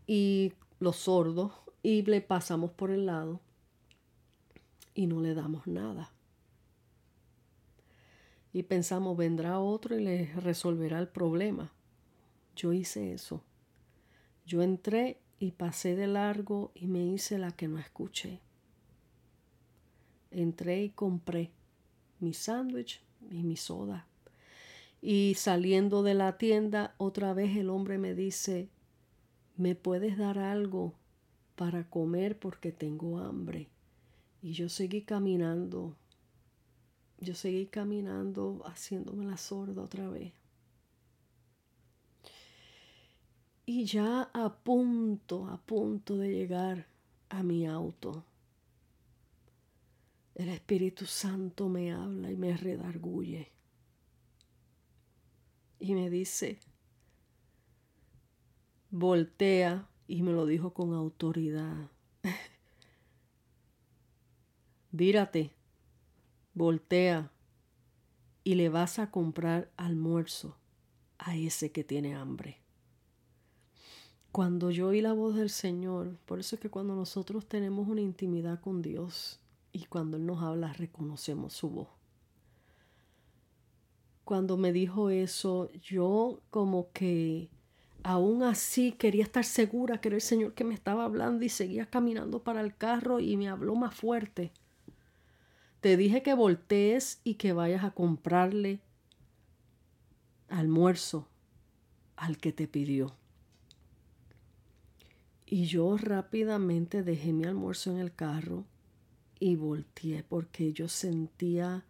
y 0.08 0.52
los 0.82 0.98
sordos 0.98 1.54
y 1.84 2.02
le 2.02 2.20
pasamos 2.20 2.72
por 2.72 2.92
el 2.92 3.06
lado 3.06 3.40
y 4.94 5.08
no 5.08 5.22
le 5.22 5.34
damos 5.34 5.68
nada. 5.68 6.12
Y 8.56 8.64
pensamos, 8.64 9.18
vendrá 9.18 9.60
otro 9.60 10.00
y 10.00 10.02
le 10.06 10.34
resolverá 10.36 11.00
el 11.00 11.10
problema. 11.10 11.74
Yo 12.56 12.72
hice 12.72 13.12
eso. 13.12 13.44
Yo 14.46 14.62
entré 14.62 15.20
y 15.40 15.52
pasé 15.52 15.98
de 15.98 16.08
largo 16.08 16.72
y 16.74 16.88
me 16.88 17.06
hice 17.06 17.38
la 17.38 17.52
que 17.52 17.68
no 17.68 17.80
escuché. 17.80 18.40
Entré 20.32 20.84
y 20.84 20.90
compré 20.90 21.52
mi 22.22 22.34
sándwich 22.34 23.02
y 23.30 23.44
mi 23.44 23.58
soda. 23.58 24.08
Y 25.02 25.34
saliendo 25.36 26.02
de 26.02 26.14
la 26.14 26.38
tienda, 26.38 26.96
otra 26.98 27.34
vez 27.34 27.58
el 27.58 27.70
hombre 27.70 27.98
me 27.98 28.16
dice, 28.16 28.70
¿me 29.58 29.76
puedes 29.76 30.18
dar 30.18 30.40
algo 30.40 30.94
para 31.58 31.90
comer 31.90 32.40
porque 32.40 32.72
tengo 32.72 33.20
hambre? 33.20 33.68
Y 34.42 34.54
yo 34.54 34.70
seguí 34.70 35.02
caminando. 35.02 35.98
Yo 37.25 37.34
seguí 37.34 37.65
caminando 37.65 38.62
haciéndome 38.67 39.25
la 39.25 39.36
sorda 39.36 39.82
otra 39.82 40.08
vez. 40.08 40.32
Y 43.65 43.86
ya 43.86 44.29
a 44.32 44.53
punto, 44.53 45.48
a 45.48 45.58
punto 45.58 46.17
de 46.17 46.29
llegar 46.29 46.86
a 47.30 47.41
mi 47.41 47.65
auto, 47.65 48.23
el 50.36 50.50
Espíritu 50.50 51.08
Santo 51.08 51.67
me 51.67 51.91
habla 51.91 52.30
y 52.30 52.36
me 52.36 52.56
redarguye. 52.56 53.52
Y 55.80 55.95
me 55.95 56.12
dice, 56.12 56.60
voltea, 58.91 59.89
y 60.08 60.21
me 60.21 60.32
lo 60.32 60.45
dijo 60.45 60.76
con 60.76 60.93
autoridad. 60.93 61.89
Vírate, 64.91 65.56
voltea 66.56 67.32
y 68.44 68.56
le 68.56 68.70
vas 68.70 68.98
a 68.98 69.12
comprar 69.12 69.70
almuerzo 69.78 70.58
a 71.18 71.36
ese 71.36 71.72
que 71.72 71.84
tiene 71.84 72.15
hambre. 72.15 72.62
Cuando 74.32 74.72
yo 74.72 74.88
oí 74.88 75.02
la 75.02 75.13
voz 75.13 75.36
del 75.36 75.50
Señor, 75.50 76.18
por 76.26 76.39
eso 76.39 76.56
es 76.56 76.62
que 76.62 76.70
cuando 76.70 76.96
nosotros 76.96 77.46
tenemos 77.46 77.88
una 77.88 78.02
intimidad 78.02 78.60
con 78.60 78.82
Dios 78.82 79.39
y 79.72 79.86
cuando 79.86 80.18
Él 80.18 80.26
nos 80.26 80.41
habla, 80.41 80.74
reconocemos 80.74 81.54
su 81.54 81.70
voz. 81.70 81.88
Cuando 84.24 84.58
me 84.58 84.74
dijo 84.74 85.10
eso, 85.10 85.72
yo 85.74 86.41
como 86.50 86.91
que 86.91 87.50
aún 88.04 88.44
así 88.44 88.91
quería 88.91 89.24
estar 89.24 89.46
segura 89.46 90.02
que 90.02 90.10
era 90.10 90.15
el 90.15 90.22
Señor 90.22 90.54
que 90.54 90.63
me 90.63 90.74
estaba 90.74 91.06
hablando 91.06 91.46
y 91.46 91.50
seguía 91.50 91.86
caminando 91.86 92.44
para 92.44 92.62
el 92.62 92.76
carro 92.76 93.20
y 93.20 93.38
me 93.38 93.50
habló 93.50 93.76
más 93.76 93.96
fuerte. 93.96 94.52
Te 95.86 95.98
dije 95.98 96.24
que 96.24 96.34
voltees 96.34 97.21
y 97.24 97.36
que 97.36 97.54
vayas 97.54 97.84
a 97.84 97.91
comprarle 97.91 98.80
almuerzo 100.50 101.28
al 102.15 102.39
que 102.39 102.52
te 102.52 102.67
pidió. 102.67 103.15
Y 105.45 105.65
yo 105.65 105.95
rápidamente 105.95 107.04
dejé 107.04 107.34
mi 107.34 107.43
almuerzo 107.43 107.91
en 107.91 108.00
el 108.00 108.15
carro 108.15 108.65
y 109.39 109.58
volteé 109.58 110.24
porque 110.24 110.74
yo 110.74 110.88
sentía 110.88 111.86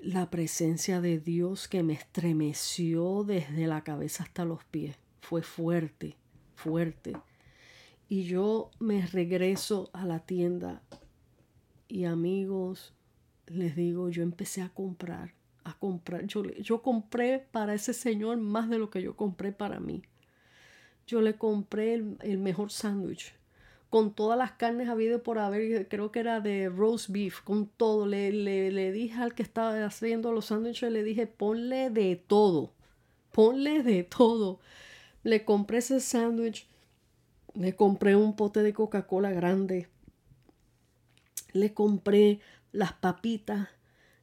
la 0.00 0.30
presencia 0.30 1.00
de 1.00 1.18
Dios 1.18 1.66
que 1.66 1.82
me 1.82 1.94
estremeció 1.94 3.24
desde 3.24 3.66
la 3.66 3.82
cabeza 3.82 4.22
hasta 4.22 4.44
los 4.44 4.62
pies. 4.66 4.96
Fue 5.20 5.42
fuerte, 5.42 6.16
fuerte. 6.54 7.16
Y 8.08 8.22
yo 8.22 8.70
me 8.78 9.04
regreso 9.04 9.90
a 9.94 10.06
la 10.06 10.20
tienda 10.20 10.80
y 11.94 12.06
amigos, 12.06 12.92
les 13.46 13.76
digo, 13.76 14.08
yo 14.08 14.24
empecé 14.24 14.62
a 14.62 14.68
comprar, 14.68 15.32
a 15.62 15.78
comprar. 15.78 16.26
Yo, 16.26 16.42
yo 16.42 16.82
compré 16.82 17.38
para 17.38 17.72
ese 17.72 17.94
señor 17.94 18.36
más 18.38 18.68
de 18.68 18.78
lo 18.78 18.90
que 18.90 19.00
yo 19.00 19.14
compré 19.14 19.52
para 19.52 19.78
mí. 19.78 20.02
Yo 21.06 21.20
le 21.20 21.36
compré 21.36 21.94
el, 21.94 22.38
mejor 22.38 22.72
sándwich 22.72 23.32
con 23.90 24.12
todas 24.12 24.36
las 24.36 24.50
carnes 24.50 24.88
habido 24.88 25.22
por 25.22 25.38
haber, 25.38 25.86
creo 25.86 26.10
que 26.10 26.18
era 26.18 26.40
de 26.40 26.68
roast 26.68 27.10
beef, 27.10 27.42
con 27.42 27.68
todo. 27.68 28.06
Le, 28.06 28.32
le, 28.32 28.72
le 28.72 28.90
dije 28.90 29.22
al 29.22 29.36
que 29.36 29.44
estaba 29.44 29.84
haciendo 29.84 30.32
los 30.32 30.46
sándwiches, 30.46 30.90
le 30.90 31.04
dije, 31.04 31.28
ponle 31.28 31.90
de 31.90 32.16
todo, 32.16 32.72
ponle 33.30 33.84
de 33.84 34.02
todo. 34.02 34.58
Le 35.22 35.44
compré 35.44 35.78
ese 35.78 36.00
sándwich, 36.00 36.66
le 37.54 37.76
compré 37.76 38.16
un 38.16 38.34
pote 38.34 38.64
de 38.64 38.72
Coca-Cola 38.72 39.30
grande, 39.30 39.86
le 41.54 41.72
compré 41.72 42.40
las 42.72 42.92
papitas, 42.92 43.68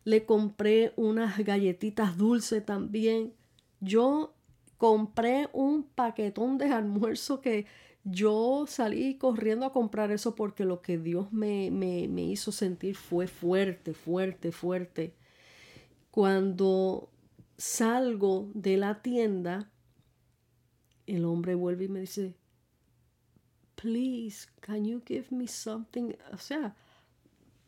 le 0.04 0.26
compré 0.26 0.94
unas 0.98 1.40
galletitas 1.40 2.18
dulces 2.18 2.64
también. 2.64 3.34
Yo 3.80 4.36
compré 4.78 5.50
un 5.54 5.84
paquetón 5.84 6.60
de 6.60 6.66
almuerzo 6.66 7.42
que 7.42 7.66
yo 8.04 8.66
salí 8.68 9.16
corriendo 9.18 9.66
a 9.66 9.72
comprar 9.72 10.12
eso 10.12 10.36
porque 10.36 10.66
lo 10.66 10.82
que 10.82 10.98
Dios 10.98 11.32
me, 11.32 11.72
me, 11.72 12.08
me 12.08 12.24
hizo 12.24 12.52
sentir 12.52 12.96
fue 12.96 13.28
fuerte, 13.28 13.94
fuerte, 13.94 14.52
fuerte. 14.52 15.14
Cuando 16.10 17.10
salgo 17.58 18.50
de 18.54 18.76
la 18.76 19.02
tienda, 19.02 19.72
el 21.08 21.26
hombre 21.26 21.56
vuelve 21.56 21.86
y 21.86 21.90
me 21.90 22.02
dice, 22.02 22.36
please, 23.76 24.48
can 24.60 24.84
you 24.84 25.02
give 25.06 25.28
me 25.30 25.48
something? 25.48 26.14
O 26.34 26.38
sea, 26.38 26.76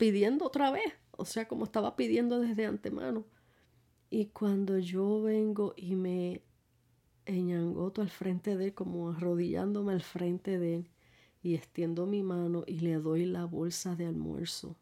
pidiendo 0.03 0.47
otra 0.47 0.69
vez, 0.69 0.91
o 1.11 1.23
sea, 1.23 1.47
como 1.47 1.63
estaba 1.63 1.95
pidiendo 1.95 2.41
desde 2.41 2.65
antemano. 2.65 3.23
Y 4.09 4.25
cuando 4.25 4.77
yo 4.77 5.21
vengo 5.21 5.73
y 5.77 5.95
me 5.95 6.41
eñangoto 7.25 8.01
al 8.01 8.09
frente 8.09 8.57
de 8.57 8.65
él, 8.65 8.73
como 8.73 9.11
arrodillándome 9.11 9.93
al 9.93 10.01
frente 10.01 10.59
de 10.59 10.75
él, 10.75 10.89
y 11.41 11.55
extiendo 11.55 12.05
mi 12.05 12.21
mano 12.21 12.65
y 12.67 12.79
le 12.79 12.95
doy 12.95 13.25
la 13.25 13.45
bolsa 13.45 13.95
de 13.95 14.05
almuerzo. 14.05 14.75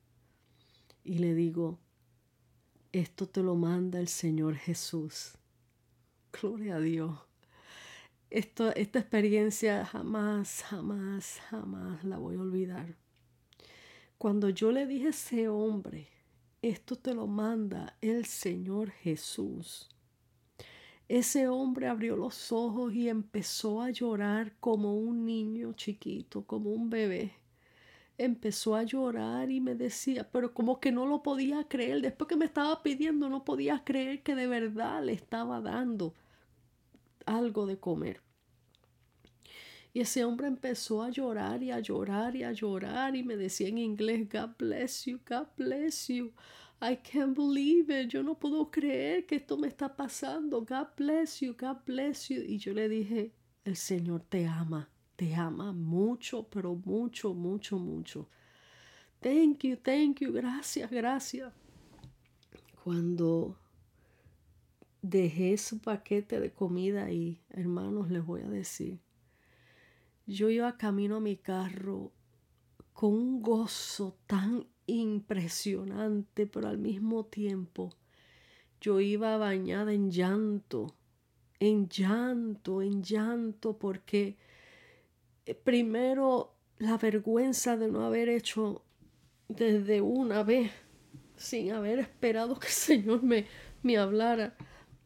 Y 1.04 1.20
le 1.20 1.36
digo, 1.36 1.78
esto 2.92 3.30
te 3.30 3.44
lo 3.44 3.54
manda 3.54 4.00
el 4.00 4.08
Señor 4.08 4.56
Jesús. 4.56 5.34
Gloria 6.34 6.78
a 6.78 6.80
Dios. 6.80 7.16
Esta 8.32 8.72
experiencia 8.72 9.86
jamás, 9.86 10.64
jamás, 10.64 11.40
jamás 11.48 12.04
la 12.04 12.18
voy 12.18 12.38
a 12.38 12.42
olvidar. 12.42 13.01
Cuando 14.22 14.50
yo 14.50 14.72
le 14.72 14.86
dije 14.86 15.08
a 15.08 15.10
ese 15.10 15.50
hombre, 15.50 16.08
esto 16.62 16.96
te 16.96 17.16
lo 17.16 17.26
manda 17.26 17.98
el 18.02 18.26
Señor 18.26 18.92
Jesús. 18.92 19.90
Ese 21.08 21.48
hombre 21.48 21.88
abrió 21.88 22.16
los 22.16 22.52
ojos 22.52 22.94
y 22.94 23.10
empezó 23.10 23.82
a 23.82 23.90
llorar 23.90 24.54
como 24.60 24.96
un 24.96 25.26
niño 25.26 25.74
chiquito, 25.74 26.46
como 26.46 26.70
un 26.70 26.92
bebé. 26.92 27.34
Empezó 28.20 28.76
a 28.76 28.84
llorar 28.84 29.50
y 29.50 29.60
me 29.60 29.74
decía, 29.74 30.30
pero 30.32 30.54
como 30.54 30.80
que 30.80 30.92
no 30.92 31.08
lo 31.08 31.24
podía 31.24 31.64
creer. 31.68 32.04
Después 32.04 32.28
que 32.28 32.36
me 32.36 32.46
estaba 32.46 32.84
pidiendo, 32.84 33.28
no 33.28 33.44
podía 33.44 33.84
creer 33.84 34.22
que 34.22 34.36
de 34.36 34.46
verdad 34.46 35.04
le 35.04 35.14
estaba 35.14 35.62
dando 35.62 36.14
algo 37.26 37.66
de 37.66 37.80
comer. 37.80 38.22
Y 39.94 40.00
ese 40.00 40.24
hombre 40.24 40.48
empezó 40.48 41.04
a 41.04 41.10
llorar 41.10 41.62
y 41.64 41.72
a 41.72 41.80
llorar 41.80 42.36
y 42.36 42.44
a 42.44 42.54
llorar 42.54 43.16
y 43.16 43.24
me 43.24 43.36
decía 43.36 43.68
en 43.68 43.78
inglés, 43.78 44.28
God 44.30 44.52
bless 44.58 45.06
you, 45.06 45.20
God 45.28 45.48
bless 45.58 46.08
you. 46.08 46.32
I 46.82 46.96
can't 46.96 47.36
believe 47.36 47.90
it. 47.92 48.10
Yo 48.10 48.24
no 48.24 48.36
puedo 48.36 48.72
creer 48.72 49.26
que 49.26 49.36
esto 49.36 49.58
me 49.58 49.68
está 49.68 49.96
pasando. 49.96 50.62
God 50.62 50.88
bless 50.98 51.42
you, 51.42 51.54
God 51.54 51.78
bless 51.86 52.30
you. 52.30 52.42
Y 52.42 52.58
yo 52.58 52.74
le 52.74 52.88
dije, 52.88 53.34
el 53.66 53.76
Señor 53.76 54.24
te 54.30 54.48
ama, 54.48 54.90
te 55.16 55.36
ama 55.36 55.74
mucho, 55.74 56.48
pero 56.50 56.74
mucho, 56.74 57.34
mucho, 57.34 57.78
mucho. 57.78 58.28
Thank 59.20 59.66
you, 59.66 59.76
thank 59.76 60.22
you, 60.22 60.32
gracias, 60.32 60.90
gracias. 60.90 61.54
Cuando 62.84 63.60
dejé 65.02 65.58
su 65.58 65.80
paquete 65.80 66.40
de 66.40 66.52
comida 66.52 67.12
y 67.12 67.40
hermanos, 67.50 68.10
les 68.10 68.26
voy 68.26 68.42
a 68.42 68.50
decir, 68.50 69.00
yo 70.32 70.50
iba 70.50 70.78
camino 70.78 71.18
a 71.18 71.20
mi 71.20 71.38
carro 71.38 72.12
con 72.94 73.14
un 73.14 73.42
gozo 73.42 74.18
tan 74.28 74.66
impresionante, 74.86 76.48
pero 76.48 76.68
al 76.68 76.78
mismo 76.78 77.26
tiempo 77.26 77.90
yo 78.80 79.00
iba 79.00 79.38
bañada 79.38 79.94
en 79.94 80.10
llanto, 80.10 80.96
en 81.60 81.88
llanto, 81.88 82.82
en 82.82 83.04
llanto, 83.04 83.78
porque 83.78 84.38
eh, 85.46 85.54
primero 85.54 86.56
la 86.80 86.98
vergüenza 86.98 87.78
de 87.78 87.90
no 87.90 88.06
haber 88.06 88.30
hecho 88.30 88.84
desde 89.50 90.02
una 90.02 90.44
vez, 90.44 90.72
sin 91.36 91.72
haber 91.74 92.00
esperado 92.00 92.58
que 92.60 92.68
el 92.68 92.74
Señor 92.74 93.22
me, 93.24 93.46
me 93.84 93.98
hablara, 93.98 94.56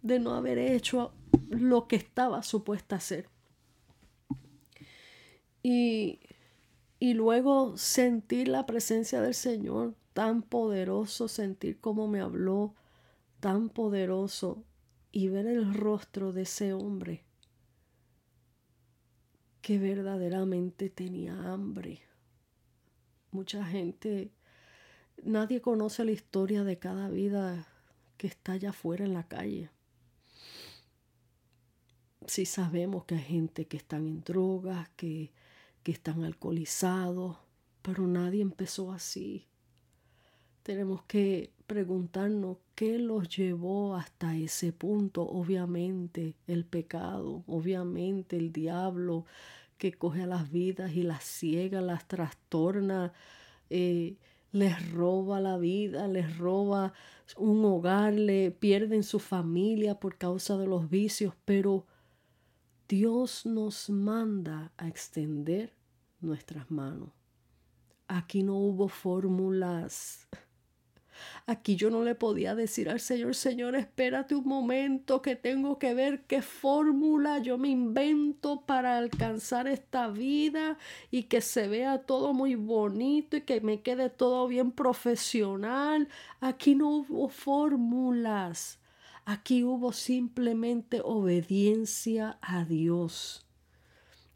de 0.01 0.19
no 0.19 0.35
haber 0.35 0.59
hecho 0.59 1.13
lo 1.49 1.87
que 1.87 1.95
estaba 1.95 2.43
supuesta 2.43 2.95
a 2.95 2.97
hacer. 2.99 3.34
Y 5.67 6.19
y 6.99 7.13
luego 7.13 7.77
sentir 7.77 8.47
la 8.47 8.65
presencia 8.65 9.21
del 9.21 9.33
Señor 9.33 9.95
tan 10.13 10.41
poderoso, 10.41 11.27
sentir 11.27 11.79
cómo 11.79 12.07
me 12.07 12.21
habló 12.21 12.73
tan 13.39 13.69
poderoso 13.69 14.63
y 15.11 15.27
ver 15.27 15.45
el 15.45 15.73
rostro 15.73 16.31
de 16.31 16.43
ese 16.43 16.73
hombre 16.73 17.23
que 19.61 19.77
verdaderamente 19.77 20.89
tenía 20.89 21.51
hambre. 21.51 22.01
Mucha 23.31 23.65
gente, 23.65 24.31
nadie 25.23 25.59
conoce 25.61 26.05
la 26.05 26.11
historia 26.11 26.63
de 26.63 26.79
cada 26.79 27.09
vida 27.09 27.67
que 28.17 28.27
está 28.27 28.53
allá 28.53 28.69
afuera 28.69 29.03
en 29.03 29.13
la 29.13 29.27
calle. 29.27 29.69
Sí 32.25 32.45
sabemos 32.45 33.05
que 33.05 33.15
hay 33.15 33.21
gente 33.21 33.67
que 33.67 33.77
están 33.77 34.07
en 34.07 34.23
drogas, 34.23 34.89
que 34.95 35.31
que 35.85 35.91
están 35.91 36.23
alcoholizados, 36.23 37.37
pero 37.83 38.07
nadie 38.07 38.41
empezó 38.41 38.91
así. 38.91 39.45
Tenemos 40.63 41.03
que 41.03 41.51
preguntarnos 41.67 42.57
qué 42.73 42.97
los 42.97 43.29
llevó 43.29 43.95
hasta 43.95 44.35
ese 44.35 44.73
punto. 44.73 45.21
Obviamente 45.21 46.33
el 46.47 46.65
pecado, 46.65 47.43
obviamente 47.45 48.35
el 48.35 48.51
diablo 48.51 49.25
que 49.77 49.93
coge 49.93 50.23
a 50.23 50.25
las 50.25 50.51
vidas 50.51 50.91
y 50.95 51.03
las 51.03 51.23
ciega, 51.23 51.81
las 51.81 52.07
trastorna, 52.07 53.13
eh, 53.69 54.15
les 54.53 54.91
roba 54.91 55.39
la 55.39 55.59
vida, 55.59 56.07
les 56.07 56.35
roba 56.39 56.93
un 57.37 57.63
hogar, 57.63 58.15
le 58.15 58.49
pierden 58.49 59.03
su 59.03 59.19
familia 59.19 59.99
por 59.99 60.17
causa 60.17 60.57
de 60.57 60.65
los 60.65 60.89
vicios, 60.89 61.35
pero 61.45 61.85
Dios 62.87 63.45
nos 63.45 63.91
manda 63.91 64.71
a 64.77 64.87
extender 64.87 65.74
nuestras 66.25 66.69
manos. 66.69 67.09
Aquí 68.07 68.43
no 68.43 68.55
hubo 68.55 68.87
fórmulas. 68.87 70.27
Aquí 71.45 71.75
yo 71.75 71.89
no 71.89 72.03
le 72.03 72.15
podía 72.15 72.55
decir 72.55 72.89
al 72.89 72.99
Señor, 72.99 73.35
Señor, 73.35 73.75
espérate 73.75 74.35
un 74.35 74.45
momento 74.45 75.21
que 75.21 75.35
tengo 75.35 75.79
que 75.79 75.93
ver 75.93 76.25
qué 76.25 76.41
fórmula 76.41 77.39
yo 77.39 77.57
me 77.57 77.69
invento 77.69 78.65
para 78.65 78.97
alcanzar 78.97 79.67
esta 79.67 80.07
vida 80.07 80.77
y 81.11 81.23
que 81.23 81.41
se 81.41 81.67
vea 81.67 81.99
todo 81.99 82.33
muy 82.33 82.55
bonito 82.55 83.37
y 83.37 83.41
que 83.41 83.61
me 83.61 83.81
quede 83.81 84.09
todo 84.09 84.47
bien 84.47 84.71
profesional. 84.71 86.09
Aquí 86.41 86.75
no 86.75 86.89
hubo 86.89 87.29
fórmulas. 87.29 88.79
Aquí 89.25 89.63
hubo 89.63 89.91
simplemente 89.91 91.01
obediencia 91.03 92.37
a 92.41 92.65
Dios. 92.65 93.45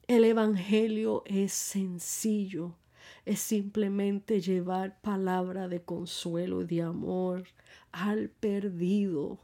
El 0.10 0.24
Evangelio 0.24 1.22
es 1.28 1.54
sencillo, 1.54 2.74
es 3.28 3.41
simplemente 3.41 4.41
llevar 4.41 5.00
palabra 5.02 5.67
de 5.67 5.84
consuelo 5.84 6.63
y 6.63 6.65
de 6.65 6.82
amor 6.82 7.43
al 7.91 8.30
perdido. 8.30 9.38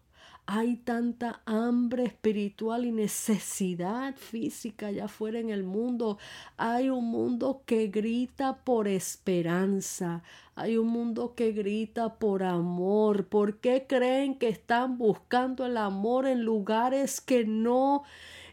Hay 0.48 0.78
tanta 0.78 1.44
hambre 1.46 2.06
espiritual 2.06 2.84
y 2.84 2.92
necesidad 2.92 4.16
física 4.16 4.88
allá 4.88 5.06
afuera 5.06 5.38
en 5.38 5.52
el 5.52 5.64
mundo. 5.64 6.18
Hay 6.58 6.90
un 6.90 7.12
mundo 7.12 7.62
que 7.68 7.86
grita 7.86 8.64
por 8.64 8.88
esperanza. 8.88 10.24
Hay 10.56 10.78
un 10.78 10.88
mundo 10.88 11.36
que 11.36 11.52
grita 11.52 12.16
por 12.16 12.42
amor. 12.42 13.28
¿Por 13.28 13.58
qué 13.58 13.86
creen 13.88 14.40
que 14.40 14.50
están 14.50 14.98
buscando 14.98 15.68
el 15.68 15.78
amor 15.78 16.26
en 16.26 16.44
lugares 16.44 17.22
que 17.22 17.46
no 17.46 18.02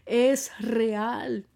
es 0.05 0.53
real? 0.61 1.47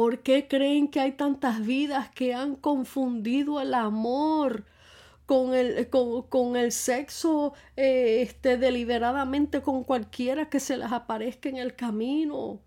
¿Por 0.00 0.20
qué 0.20 0.48
creen 0.48 0.88
que 0.88 0.98
hay 0.98 1.12
tantas 1.12 1.60
vidas 1.60 2.08
que 2.08 2.32
han 2.32 2.56
confundido 2.56 3.60
el 3.60 3.74
amor? 3.74 4.64
con 5.26 5.52
el, 5.52 5.90
con, 5.90 6.56
el 6.56 6.72
sexo 6.72 7.52
eh, 7.76 8.22
este, 8.22 8.56
deliberadamente 8.56 9.60
con 9.60 9.84
cualquiera 9.84 10.48
que 10.48 10.58
se 10.58 10.78
les 10.78 10.90
aparezca 10.90 11.50
en 11.50 11.58
el 11.58 11.76
camino. 11.76 12.60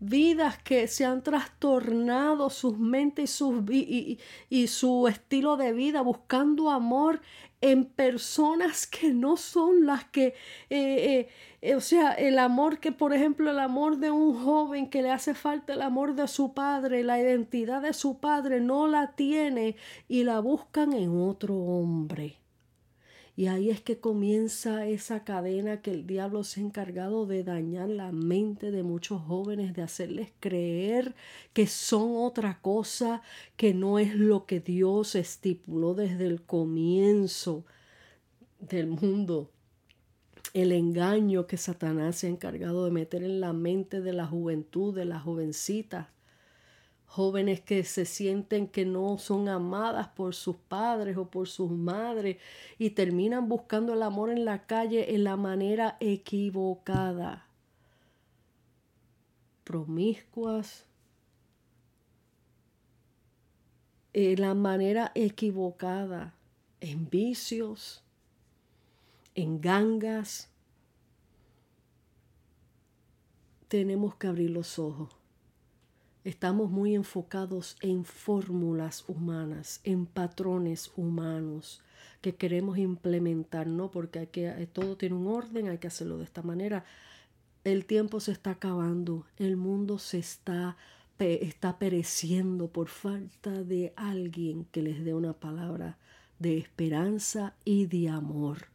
Vidas 0.00 0.56
que 0.56 0.88
se 0.88 1.04
han 1.04 1.22
trastornado 1.22 2.48
sus 2.48 2.78
mentes 2.78 3.30
y, 3.30 3.34
sus, 3.34 3.70
y, 3.70 4.18
y 4.48 4.66
su 4.68 5.06
estilo 5.06 5.58
de 5.58 5.74
vida 5.74 6.00
buscando 6.00 6.70
amor 6.70 7.20
en 7.60 7.84
personas 7.84 8.86
que 8.86 9.12
no 9.12 9.36
son 9.36 9.86
las 9.86 10.04
que, 10.04 10.34
eh, 10.70 11.28
eh, 11.60 11.74
o 11.74 11.80
sea, 11.80 12.12
el 12.12 12.38
amor 12.38 12.78
que, 12.78 12.92
por 12.92 13.12
ejemplo, 13.12 13.50
el 13.50 13.58
amor 13.58 13.98
de 13.98 14.10
un 14.10 14.34
joven 14.44 14.88
que 14.90 15.02
le 15.02 15.10
hace 15.10 15.34
falta 15.34 15.72
el 15.74 15.82
amor 15.82 16.14
de 16.14 16.28
su 16.28 16.54
padre, 16.54 17.02
la 17.04 17.20
identidad 17.20 17.82
de 17.82 17.92
su 17.94 18.18
padre 18.18 18.60
no 18.60 18.86
la 18.86 19.12
tiene 19.12 19.76
y 20.08 20.24
la 20.24 20.40
buscan 20.40 20.92
en 20.92 21.20
otro 21.20 21.54
hombre. 21.54 22.36
Y 23.38 23.46
ahí 23.46 23.70
es 23.70 23.80
que 23.80 24.00
comienza 24.00 24.84
esa 24.88 25.22
cadena 25.22 25.80
que 25.80 25.92
el 25.92 26.08
diablo 26.08 26.42
se 26.42 26.58
ha 26.58 26.64
encargado 26.64 27.24
de 27.24 27.44
dañar 27.44 27.88
la 27.88 28.10
mente 28.10 28.72
de 28.72 28.82
muchos 28.82 29.22
jóvenes, 29.22 29.74
de 29.74 29.82
hacerles 29.82 30.32
creer 30.40 31.14
que 31.52 31.68
son 31.68 32.16
otra 32.16 32.58
cosa, 32.60 33.22
que 33.56 33.74
no 33.74 34.00
es 34.00 34.16
lo 34.16 34.44
que 34.44 34.58
Dios 34.58 35.14
estipuló 35.14 35.94
desde 35.94 36.26
el 36.26 36.42
comienzo 36.42 37.64
del 38.58 38.88
mundo. 38.88 39.52
El 40.52 40.72
engaño 40.72 41.46
que 41.46 41.58
Satanás 41.58 42.16
se 42.16 42.26
ha 42.26 42.30
encargado 42.30 42.86
de 42.86 42.90
meter 42.90 43.22
en 43.22 43.38
la 43.38 43.52
mente 43.52 44.00
de 44.00 44.14
la 44.14 44.26
juventud, 44.26 44.92
de 44.92 45.04
las 45.04 45.22
jovencitas, 45.22 46.08
jóvenes 47.08 47.62
que 47.62 47.84
se 47.84 48.04
sienten 48.04 48.68
que 48.68 48.84
no 48.84 49.16
son 49.16 49.48
amadas 49.48 50.08
por 50.08 50.34
sus 50.34 50.56
padres 50.56 51.16
o 51.16 51.24
por 51.30 51.48
sus 51.48 51.70
madres 51.70 52.36
y 52.78 52.90
terminan 52.90 53.48
buscando 53.48 53.94
el 53.94 54.02
amor 54.02 54.30
en 54.30 54.44
la 54.44 54.66
calle 54.66 55.14
en 55.14 55.24
la 55.24 55.36
manera 55.36 55.96
equivocada. 56.00 57.46
Promiscuas, 59.64 60.84
en 64.12 64.40
la 64.40 64.54
manera 64.54 65.10
equivocada, 65.14 66.34
en 66.80 67.08
vicios, 67.08 68.04
en 69.34 69.60
gangas. 69.60 70.50
Tenemos 73.68 74.14
que 74.14 74.26
abrir 74.26 74.50
los 74.50 74.78
ojos 74.78 75.17
Estamos 76.28 76.70
muy 76.70 76.94
enfocados 76.94 77.78
en 77.80 78.04
fórmulas 78.04 79.08
humanas, 79.08 79.80
en 79.82 80.04
patrones 80.04 80.92
humanos 80.94 81.82
que 82.20 82.34
queremos 82.34 82.76
implementar, 82.76 83.66
¿no? 83.66 83.90
Porque 83.90 84.28
eh, 84.34 84.68
todo 84.70 84.98
tiene 84.98 85.14
un 85.14 85.26
orden, 85.26 85.68
hay 85.68 85.78
que 85.78 85.86
hacerlo 85.86 86.18
de 86.18 86.24
esta 86.24 86.42
manera. 86.42 86.84
El 87.64 87.86
tiempo 87.86 88.20
se 88.20 88.32
está 88.32 88.50
acabando, 88.50 89.24
el 89.38 89.56
mundo 89.56 89.98
se 89.98 90.18
está, 90.18 90.76
está 91.18 91.78
pereciendo 91.78 92.68
por 92.68 92.88
falta 92.88 93.64
de 93.64 93.94
alguien 93.96 94.66
que 94.66 94.82
les 94.82 95.02
dé 95.02 95.14
una 95.14 95.32
palabra 95.32 95.96
de 96.38 96.58
esperanza 96.58 97.56
y 97.64 97.86
de 97.86 98.10
amor. 98.10 98.66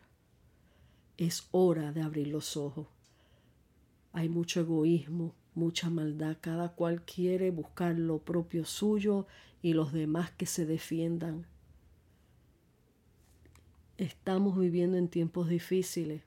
Es 1.17 1.49
hora 1.51 1.91
de 1.91 2.01
abrir 2.01 2.29
los 2.29 2.57
ojos. 2.57 2.87
Hay 4.11 4.27
mucho 4.27 4.61
egoísmo, 4.61 5.35
mucha 5.55 5.89
maldad. 5.89 6.37
Cada 6.41 6.69
cual 6.69 7.03
quiere 7.03 7.51
buscar 7.51 7.97
lo 7.97 8.19
propio 8.19 8.65
suyo 8.65 9.27
y 9.61 9.73
los 9.73 9.93
demás 9.93 10.31
que 10.31 10.45
se 10.45 10.65
defiendan. 10.65 11.45
estamos 13.97 14.57
viviendo 14.57 14.97
en 14.97 15.07
tiempos 15.07 15.47
difíciles. 15.47 16.21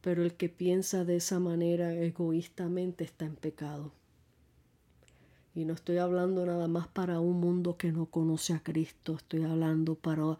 Pero 0.00 0.22
el 0.24 0.34
que 0.34 0.48
piensa 0.48 1.04
de 1.04 1.16
esa 1.16 1.38
manera 1.38 1.92
egoístamente 1.92 3.04
está 3.04 3.26
en 3.26 3.36
pecado. 3.36 3.92
Y 5.54 5.64
no 5.64 5.74
estoy 5.74 5.98
hablando 5.98 6.46
nada 6.46 6.68
más 6.68 6.88
para 6.88 7.20
un 7.20 7.40
mundo 7.40 7.76
que 7.76 7.92
no 7.92 8.06
conoce 8.06 8.54
a 8.54 8.62
Cristo, 8.62 9.16
estoy 9.16 9.42
hablando 9.42 9.94
para 9.94 10.38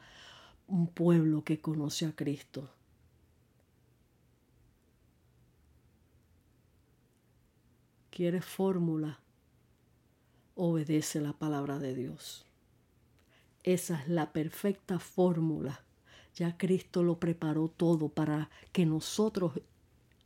un 0.69 0.87
pueblo 0.87 1.43
que 1.45 1.61
conoce 1.61 2.07
a 2.07 2.13
Cristo. 2.13 2.71
¿Quieres 8.11 8.45
fórmula? 8.45 9.21
Obedece 10.57 11.21
la 11.21 11.33
palabra 11.33 11.79
de 11.79 11.95
Dios. 11.95 12.45
Esa 13.63 14.03
es 14.03 14.09
la 14.09 14.33
perfecta 14.33 14.99
fórmula. 14.99 15.85
Ya 16.35 16.59
Cristo 16.59 17.05
lo 17.05 17.21
preparó 17.21 17.69
todo 17.69 18.09
para 18.09 18.51
que 18.73 18.85
nosotros 18.85 19.61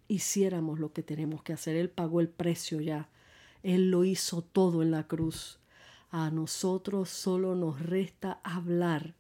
hiciéramos 0.09 0.81
lo 0.81 0.95
que 0.95 1.03
tenemos 1.03 1.43
que 1.43 1.53
hacer. 1.53 1.77
Él 1.77 1.91
pagó 1.91 2.21
el 2.21 2.29
precio 2.29 2.81
ya. 2.81 3.11
Él 3.63 3.91
lo 3.91 4.05
hizo 4.05 4.41
todo 4.41 4.83
en 4.83 4.91
la 4.91 5.07
cruz. 5.07 5.59
A 6.11 6.31
nosotros 6.31 7.11
solo 7.11 7.55
nos 7.55 7.81
resta 7.81 8.41
hablar 8.45 9.15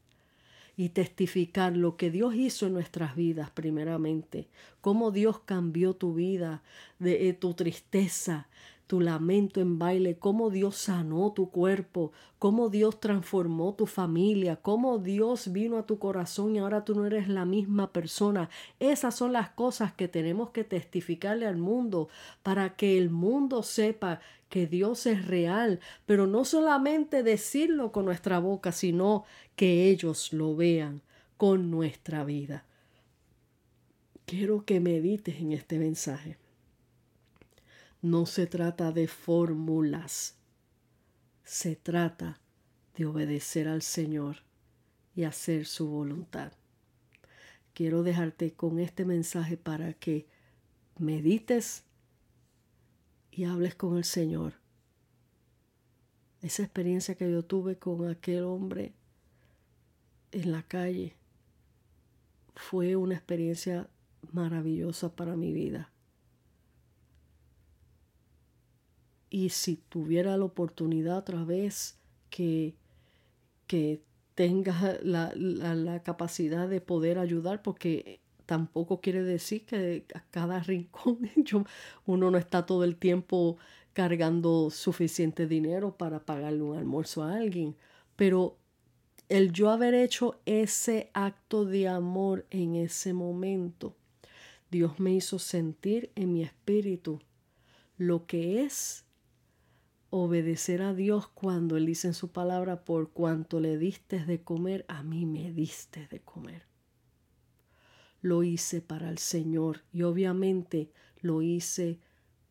y 0.77 0.91
testificar 0.91 1.77
lo 1.77 1.97
que 1.97 2.11
Dios 2.11 2.35
hizo 2.35 2.67
en 2.67 2.75
nuestras 2.75 3.15
vidas 3.15 3.51
primeramente, 3.51 4.49
cómo 4.81 5.11
Dios 5.11 5.41
cambió 5.41 5.95
tu 5.95 6.15
vida, 6.15 6.63
de, 6.99 7.29
eh, 7.29 7.33
tu 7.33 7.55
tristeza, 7.55 8.49
tu 8.87 9.01
lamento 9.01 9.61
en 9.61 9.79
baile, 9.79 10.17
cómo 10.19 10.51
Dios 10.51 10.77
sanó 10.77 11.33
tu 11.33 11.51
cuerpo, 11.51 12.13
cómo 12.39 12.69
Dios 12.69 13.01
transformó 13.01 13.75
tu 13.75 13.87
familia, 13.87 14.57
cómo 14.57 14.99
Dios 14.99 15.51
vino 15.53 15.79
a 15.79 15.87
tu 15.87 15.99
corazón 15.99 16.55
y 16.55 16.59
ahora 16.59 16.85
tú 16.85 16.95
no 16.95 17.07
eres 17.07 17.29
la 17.29 17.45
misma 17.47 17.93
persona. 17.93 18.51
Esas 18.81 19.15
son 19.15 19.33
las 19.33 19.51
cosas 19.51 19.95
que 19.95 20.09
tenemos 20.09 20.51
que 20.51 20.65
testificarle 20.65 21.47
al 21.47 21.57
mundo 21.57 22.09
para 22.43 22.77
que 22.77 22.99
el 22.99 23.11
mundo 23.11 23.63
sepa 23.63 24.21
que 24.51 24.67
Dios 24.67 25.07
es 25.07 25.27
real, 25.27 25.81
pero 26.07 26.27
no 26.27 26.45
solamente 26.45 27.23
decirlo 27.23 27.91
con 27.91 28.05
nuestra 28.05 28.39
boca, 28.39 28.71
sino 28.71 29.25
que 29.57 29.89
ellos 29.89 30.33
lo 30.33 30.55
vean 30.55 31.01
con 31.39 31.71
nuestra 31.71 32.25
vida. 32.25 32.65
Quiero 34.27 34.65
que 34.65 34.81
medites 34.81 35.41
en 35.41 35.53
este 35.53 35.79
mensaje. 35.79 36.44
No 38.05 38.27
se 38.27 38.47
trata 38.47 38.93
de 38.93 39.09
fórmulas, 39.09 40.37
se 41.43 41.75
trata 41.75 42.39
de 42.95 43.07
obedecer 43.07 43.67
al 43.67 43.81
Señor 43.81 44.43
y 45.17 45.23
hacer 45.23 45.65
su 45.65 45.89
voluntad. 45.89 46.53
Quiero 47.73 48.03
dejarte 48.03 48.53
con 48.53 48.79
este 48.79 49.07
mensaje 49.07 49.57
para 49.57 49.95
que 49.95 50.27
medites 50.99 51.85
y 53.31 53.45
hables 53.45 53.75
con 53.75 53.97
el 53.97 54.05
Señor. 54.05 54.53
Esa 56.43 56.63
experiencia 56.63 57.15
que 57.15 57.33
yo 57.33 57.43
tuve 57.43 57.79
con 57.79 58.07
aquel 58.07 58.45
hombre 58.45 58.93
en 60.31 60.53
la 60.53 60.63
calle 60.63 61.15
fue 62.55 62.97
una 62.97 63.15
experiencia 63.15 63.89
maravillosa 64.31 65.17
para 65.17 65.37
mi 65.37 65.55
vida. 65.55 65.94
Y 69.35 69.49
si 69.49 69.75
tuviera 69.89 70.37
la 70.37 70.45
oportunidad 70.45 71.19
otra 71.19 71.43
vez 71.43 71.99
que, 72.31 72.77
que 73.67 74.01
tenga 74.37 74.97
la, 75.03 75.33
la, 75.35 76.05
capacidad 76.05 76.69
de 76.69 76.81
poder 76.81 77.19
ayudar, 77.19 77.61
porque 77.61 78.21
tampoco 78.47 79.01
quiere 79.01 79.25
decir 79.25 79.67
que 79.67 80.05
a 80.15 80.21
cada 80.31 80.61
rincón 80.61 81.19
uno 82.07 82.31
no 82.31 82.39
está 82.39 82.65
todo 82.65 82.85
el 82.85 82.95
tiempo 82.95 83.59
cargando 83.93 84.71
suficiente 84.71 85.49
dinero 85.49 85.97
para 85.97 86.21
pagarle 86.21 86.63
un 86.63 86.79
almuerzo 86.79 87.25
a 87.25 87.35
alguien. 87.35 87.75
Pero 88.15 88.57
el 89.29 89.51
yo 89.51 89.71
haber 89.71 89.95
hecho 89.95 90.39
ese 90.47 91.11
acto 91.13 91.65
de 91.65 91.89
amor 91.89 92.47
en 92.51 92.77
ese 92.77 93.13
momento, 93.13 93.97
Dios 94.71 95.01
me 95.01 95.13
hizo 95.13 95.41
sentir 95.41 96.13
en 96.15 96.33
mi 96.33 96.45
espíritu 96.45 97.19
lo 97.99 98.27
que 98.27 98.63
es 98.63 99.05
obedecer 100.17 100.81
a 100.81 100.95
Dios 100.95 101.27
cuando 101.27 101.77
Él 101.77 101.87
dice 101.87 102.07
en 102.07 102.15
su 102.15 102.31
palabra, 102.31 102.85
por 102.85 103.11
cuanto 103.11 103.59
le 103.59 103.77
diste 103.79 104.25
de 104.25 104.41
comer, 104.45 104.85
a 104.87 105.03
mí 105.03 105.27
me 105.27 105.51
diste 105.51 106.07
de 106.07 106.21
comer. 106.21 106.63
Lo 108.21 108.45
hice 108.45 108.81
para 108.81 109.11
el 109.11 109.19
Señor 109.19 109.83
y 109.93 110.03
obviamente 110.03 110.93
lo 111.21 111.43
hice 111.43 111.99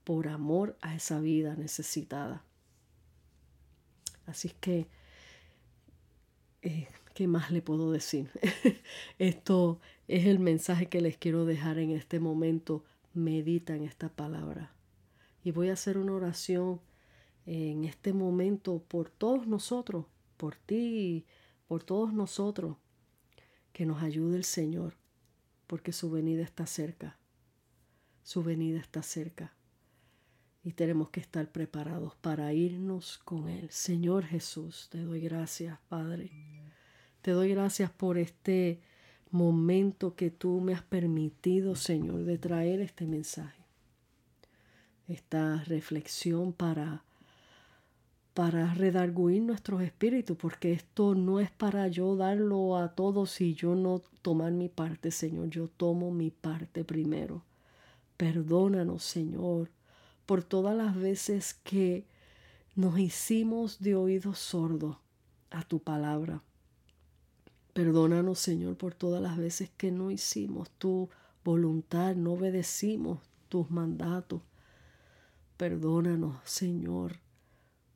por 0.03 0.27
amor 0.27 0.77
a 0.81 0.93
esa 0.93 1.21
vida 1.21 1.55
necesitada. 1.55 2.43
Así 4.25 4.49
que, 4.59 4.89
eh, 6.63 6.89
¿qué 7.13 7.27
más 7.27 7.49
le 7.49 7.61
puedo 7.61 7.93
decir? 7.93 8.29
Esto 9.19 9.79
es 10.09 10.25
el 10.25 10.39
mensaje 10.39 10.87
que 10.87 10.99
les 10.99 11.17
quiero 11.17 11.45
dejar 11.45 11.77
en 11.77 11.91
este 11.91 12.19
momento. 12.19 12.83
Medita 13.13 13.73
en 13.73 13.83
esta 13.83 14.09
palabra. 14.09 14.73
Y 15.45 15.51
voy 15.51 15.69
a 15.69 15.73
hacer 15.73 15.97
una 15.97 16.11
oración 16.11 16.81
en 17.45 17.83
este 17.83 18.13
momento 18.13 18.83
por 18.87 19.09
todos 19.09 19.47
nosotros, 19.47 20.05
por 20.37 20.55
ti, 20.55 21.25
por 21.67 21.83
todos 21.83 22.13
nosotros, 22.13 22.77
que 23.71 23.85
nos 23.85 24.01
ayude 24.03 24.37
el 24.37 24.43
Señor, 24.43 24.95
porque 25.67 25.91
su 25.91 26.11
venida 26.11 26.43
está 26.43 26.65
cerca, 26.65 27.17
su 28.23 28.43
venida 28.43 28.79
está 28.79 29.01
cerca. 29.03 29.53
Y 30.63 30.73
tenemos 30.73 31.09
que 31.09 31.19
estar 31.19 31.51
preparados 31.51 32.15
para 32.15 32.53
irnos 32.53 33.17
con 33.25 33.49
Él. 33.49 33.69
Señor 33.69 34.23
Jesús, 34.23 34.87
te 34.89 35.01
doy 35.01 35.19
gracias, 35.19 35.77
Padre. 35.89 36.31
Te 37.21 37.31
doy 37.31 37.49
gracias 37.49 37.91
por 37.91 38.17
este 38.17 38.79
momento 39.29 40.15
que 40.15 40.29
tú 40.29 40.61
me 40.61 40.73
has 40.73 40.83
permitido, 40.83 41.75
Señor, 41.75 42.23
de 42.23 42.37
traer 42.37 42.79
este 42.79 43.07
mensaje. 43.07 43.65
Esta 45.07 45.63
reflexión 45.65 46.53
para 46.53 47.03
para 48.33 48.73
redarguir 48.73 49.43
nuestros 49.43 49.81
espíritus, 49.81 50.37
porque 50.37 50.73
esto 50.73 51.13
no 51.13 51.39
es 51.39 51.51
para 51.51 51.87
yo 51.87 52.15
darlo 52.15 52.77
a 52.77 52.95
todos 52.95 53.39
y 53.41 53.53
yo 53.53 53.75
no 53.75 54.01
tomar 54.21 54.51
mi 54.51 54.69
parte, 54.69 55.11
Señor. 55.11 55.49
Yo 55.49 55.67
tomo 55.67 56.11
mi 56.11 56.31
parte 56.31 56.83
primero. 56.83 57.43
Perdónanos, 58.17 59.03
Señor, 59.03 59.69
por 60.25 60.43
todas 60.43 60.75
las 60.75 60.95
veces 60.95 61.53
que 61.63 62.05
nos 62.75 62.97
hicimos 62.97 63.79
de 63.79 63.95
oídos 63.95 64.39
sordos 64.39 64.97
a 65.51 65.63
tu 65.63 65.79
palabra. 65.79 66.41
Perdónanos, 67.73 68.39
Señor, 68.39 68.77
por 68.77 68.95
todas 68.95 69.21
las 69.21 69.37
veces 69.37 69.69
que 69.77 69.91
no 69.91 70.09
hicimos 70.09 70.69
tu 70.71 71.09
voluntad, 71.43 72.15
no 72.15 72.33
obedecimos 72.33 73.19
tus 73.49 73.69
mandatos. 73.69 74.41
Perdónanos, 75.57 76.37
Señor, 76.45 77.22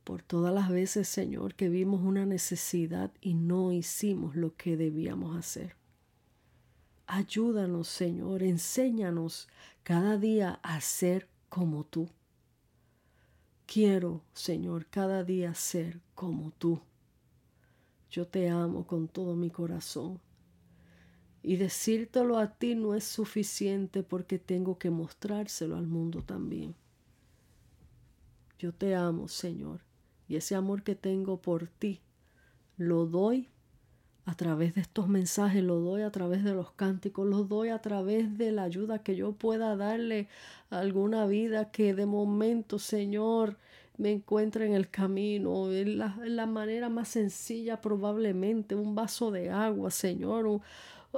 por 0.07 0.23
todas 0.23 0.53
las 0.53 0.69
veces, 0.69 1.09
Señor, 1.09 1.53
que 1.55 1.67
vimos 1.67 1.99
una 2.01 2.25
necesidad 2.25 3.11
y 3.19 3.33
no 3.33 3.73
hicimos 3.73 4.37
lo 4.37 4.55
que 4.55 4.77
debíamos 4.77 5.35
hacer. 5.35 5.75
Ayúdanos, 7.07 7.89
Señor, 7.89 8.41
enséñanos 8.41 9.49
cada 9.83 10.17
día 10.17 10.61
a 10.63 10.79
ser 10.79 11.27
como 11.49 11.83
tú. 11.83 12.07
Quiero, 13.65 14.23
Señor, 14.31 14.85
cada 14.85 15.25
día 15.25 15.53
ser 15.53 15.99
como 16.15 16.51
tú. 16.51 16.79
Yo 18.09 18.25
te 18.27 18.47
amo 18.47 18.87
con 18.87 19.09
todo 19.09 19.35
mi 19.35 19.49
corazón. 19.49 20.21
Y 21.43 21.57
decírtelo 21.57 22.37
a 22.37 22.53
ti 22.53 22.75
no 22.75 22.95
es 22.95 23.03
suficiente 23.03 24.03
porque 24.03 24.39
tengo 24.39 24.79
que 24.79 24.89
mostrárselo 24.89 25.75
al 25.75 25.87
mundo 25.87 26.23
también. 26.23 26.75
Yo 28.57 28.73
te 28.73 28.95
amo, 28.95 29.27
Señor, 29.27 29.81
y 30.27 30.35
ese 30.35 30.55
amor 30.55 30.83
que 30.83 30.95
tengo 30.95 31.41
por 31.41 31.67
ti 31.67 32.01
lo 32.77 33.05
doy 33.05 33.49
a 34.25 34.35
través 34.35 34.75
de 34.75 34.81
estos 34.81 35.07
mensajes, 35.07 35.63
lo 35.63 35.79
doy 35.79 36.01
a 36.01 36.11
través 36.11 36.43
de 36.43 36.53
los 36.53 36.71
cánticos, 36.71 37.25
lo 37.25 37.45
doy 37.45 37.69
a 37.69 37.79
través 37.79 38.37
de 38.37 38.51
la 38.51 38.63
ayuda 38.63 38.99
que 38.99 39.15
yo 39.15 39.31
pueda 39.31 39.77
darle 39.77 40.27
a 40.69 40.79
alguna 40.79 41.25
vida 41.25 41.71
que 41.71 41.93
de 41.93 42.05
momento, 42.05 42.77
Señor, 42.77 43.57
me 43.97 44.11
encuentre 44.11 44.65
en 44.65 44.73
el 44.73 44.89
camino, 44.89 45.71
en 45.71 45.97
la, 45.97 46.45
manera 46.45 46.89
más 46.89 47.07
sencilla 47.07 47.79
probablemente, 47.79 48.75
un 48.75 48.95
vaso 48.95 49.31
de 49.31 49.49
agua, 49.49 49.91
Señor, 49.91 50.61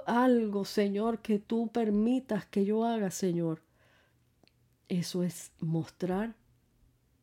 algo, 0.06 0.64
Señor, 0.64 1.20
que 1.20 1.40
tú 1.40 1.68
permitas 1.70 2.46
que 2.46 2.64
yo 2.64 2.86
haga, 2.86 3.10
Señor. 3.10 3.62
Eso 4.88 5.24
es 5.24 5.52
mostrar 5.60 6.36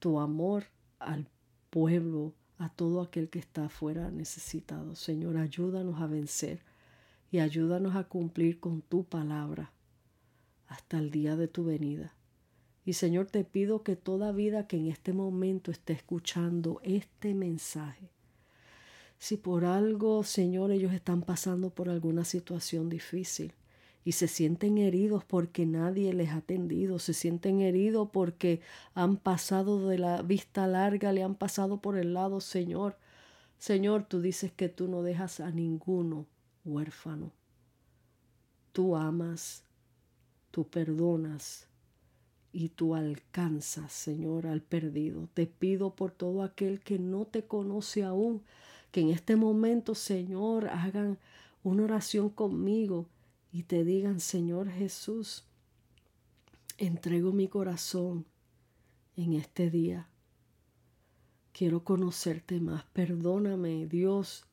tu 0.01 0.19
amor 0.19 0.65
al 0.99 1.29
pueblo, 1.71 2.35
a 2.59 2.69
todo 2.71 3.01
aquel 3.03 3.29
que 3.29 3.39
está 3.39 3.67
afuera 3.67 4.11
necesitado. 4.11 4.95
Señor, 4.95 5.37
ayúdanos 5.37 6.01
a 6.01 6.07
vencer 6.07 6.61
y 7.31 7.39
ayúdanos 7.39 7.97
a 7.97 8.05
cumplir 8.05 8.61
con 8.61 8.83
tu 8.83 9.05
palabra 9.05 9.73
hasta 10.69 10.99
el 10.99 11.11
día 11.11 11.37
de 11.37 11.49
tu 11.49 11.65
venida. 11.65 12.15
Y 12.85 12.95
Señor, 12.95 13.27
te 13.27 13.45
pido 13.45 13.83
que 13.83 13.97
toda 13.97 14.33
vida 14.33 14.67
que 14.67 14.77
en 14.77 14.87
este 14.87 15.13
momento 15.13 15.71
esté 15.71 15.93
escuchando 15.93 16.81
este 16.83 17.35
mensaje, 17.35 18.11
si 19.19 19.37
por 19.37 19.65
algo, 19.65 20.23
Señor, 20.25 20.71
ellos 20.71 20.93
están 20.93 21.23
pasando 21.23 21.71
por 21.71 21.89
alguna 21.89 22.25
situación 22.25 22.89
difícil 22.89 23.55
y 24.07 24.13
se 24.13 24.29
sienten 24.29 24.79
heridos 24.79 25.25
porque 25.25 25.67
nadie 25.67 26.15
les 26.15 26.29
ha 26.29 26.37
atendido, 26.37 27.01
se 27.01 27.13
sienten 27.13 27.61
heridos 27.61 28.09
porque 28.13 28.61
han 28.95 29.17
pasado 29.17 29.89
de 29.89 29.99
la 29.99 30.23
vista 30.23 30.69
larga, 30.69 31.13
le 31.13 31.25
han 31.25 31.35
pasado 31.35 31.81
por 31.81 31.99
el 31.99 32.15
lado, 32.15 32.41
Señor. 32.41 32.97
Señor, 33.59 34.05
tú 34.05 34.21
dices 34.21 34.53
que 34.53 34.69
tú 34.69 34.87
no 34.87 35.03
dejas 35.03 35.41
a 35.41 35.51
ninguno 35.51 36.29
huérfano. 36.65 37.33
Tú 38.71 38.95
amas, 38.95 39.65
tú 40.53 40.69
perdonas 40.69 41.67
y 42.53 42.69
tú 42.69 42.95
alcanzas, 42.95 43.93
Señor, 43.93 44.47
al 44.47 44.63
perdido. 44.63 45.29
Te 45.35 45.49
pido 45.49 45.97
por 45.97 46.13
todo 46.13 46.45
aquel 46.45 46.79
que 46.79 47.01
no 47.01 47.25
te 47.25 47.43
conoce 47.43 48.05
aún, 48.05 48.45
que 48.93 49.01
en 49.01 49.11
este 49.11 49.35
momento, 49.35 49.97
Señor, 49.97 50.69
hagan 50.69 51.19
una 51.65 51.83
oración 51.83 52.31
conmigo 52.31 53.09
y 53.57 53.63
te 53.63 53.85
digan, 53.85 54.21
Señor 54.21 54.69
Jesús, 54.69 55.47
entrego 56.77 57.33
mi 57.33 57.49
corazón 57.49 58.27
en 59.17 59.33
este 59.33 59.71
día. 59.71 60.11
Quiero 61.53 61.83
conocerte 61.83 62.61
más. 62.61 62.85
Perdóname, 62.93 63.87
Dios, 63.87 64.45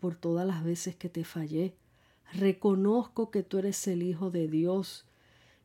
por 0.00 0.16
todas 0.16 0.46
las 0.46 0.64
veces 0.64 0.96
que 0.96 1.10
te 1.10 1.22
fallé. 1.22 1.76
Reconozco 2.32 3.30
que 3.30 3.42
tú 3.42 3.58
eres 3.58 3.86
el 3.88 4.02
Hijo 4.02 4.30
de 4.30 4.48
Dios, 4.48 5.04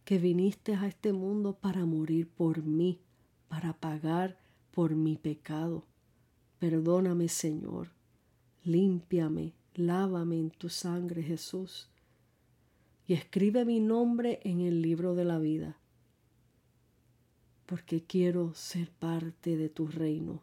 que 0.04 0.18
viniste 0.18 0.76
a 0.76 0.86
este 0.86 1.14
mundo 1.14 1.54
para 1.54 1.86
morir 1.86 2.28
por 2.28 2.62
mí, 2.62 3.00
para 3.48 3.72
pagar 3.72 4.38
por 4.72 4.96
mi 4.96 5.16
pecado. 5.16 5.86
Perdóname, 6.60 7.30
Señor. 7.30 7.94
Límpiame, 8.66 9.54
lávame 9.76 10.40
en 10.40 10.52
tu 10.52 10.68
sangre, 10.68 11.24
Jesús. 11.24 11.88
Y 13.12 13.14
escribe 13.14 13.66
mi 13.66 13.82
nombre 13.82 14.40
en 14.46 14.62
el 14.62 14.82
libro 14.82 15.16
de 15.16 15.26
la 15.26 15.38
vida, 15.38 15.78
porque 17.66 18.06
quiero 18.06 18.54
ser 18.54 18.90
parte 18.90 19.58
de 19.58 19.68
tu 19.68 19.88
reino. 19.88 20.42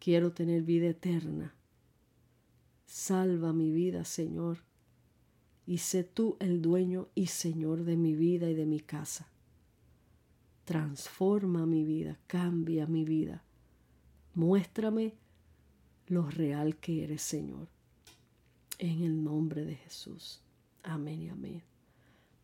Quiero 0.00 0.32
tener 0.32 0.62
vida 0.62 0.88
eterna. 0.88 1.54
Salva 2.84 3.52
mi 3.52 3.70
vida, 3.70 4.04
Señor, 4.04 4.64
y 5.68 5.78
sé 5.78 6.02
tú 6.02 6.36
el 6.40 6.62
dueño 6.62 7.10
y 7.14 7.28
Señor 7.28 7.84
de 7.84 7.96
mi 7.96 8.16
vida 8.16 8.50
y 8.50 8.54
de 8.54 8.66
mi 8.66 8.80
casa. 8.80 9.28
Transforma 10.64 11.64
mi 11.64 11.84
vida, 11.84 12.18
cambia 12.26 12.88
mi 12.88 13.04
vida. 13.04 13.44
Muéstrame 14.34 15.14
lo 16.08 16.28
real 16.28 16.74
que 16.78 17.04
eres, 17.04 17.22
Señor. 17.22 17.68
En 18.80 19.04
el 19.04 19.22
nombre 19.22 19.64
de 19.64 19.76
Jesús. 19.76 20.42
Amén 20.82 21.22
y 21.22 21.28
amén. 21.28 21.62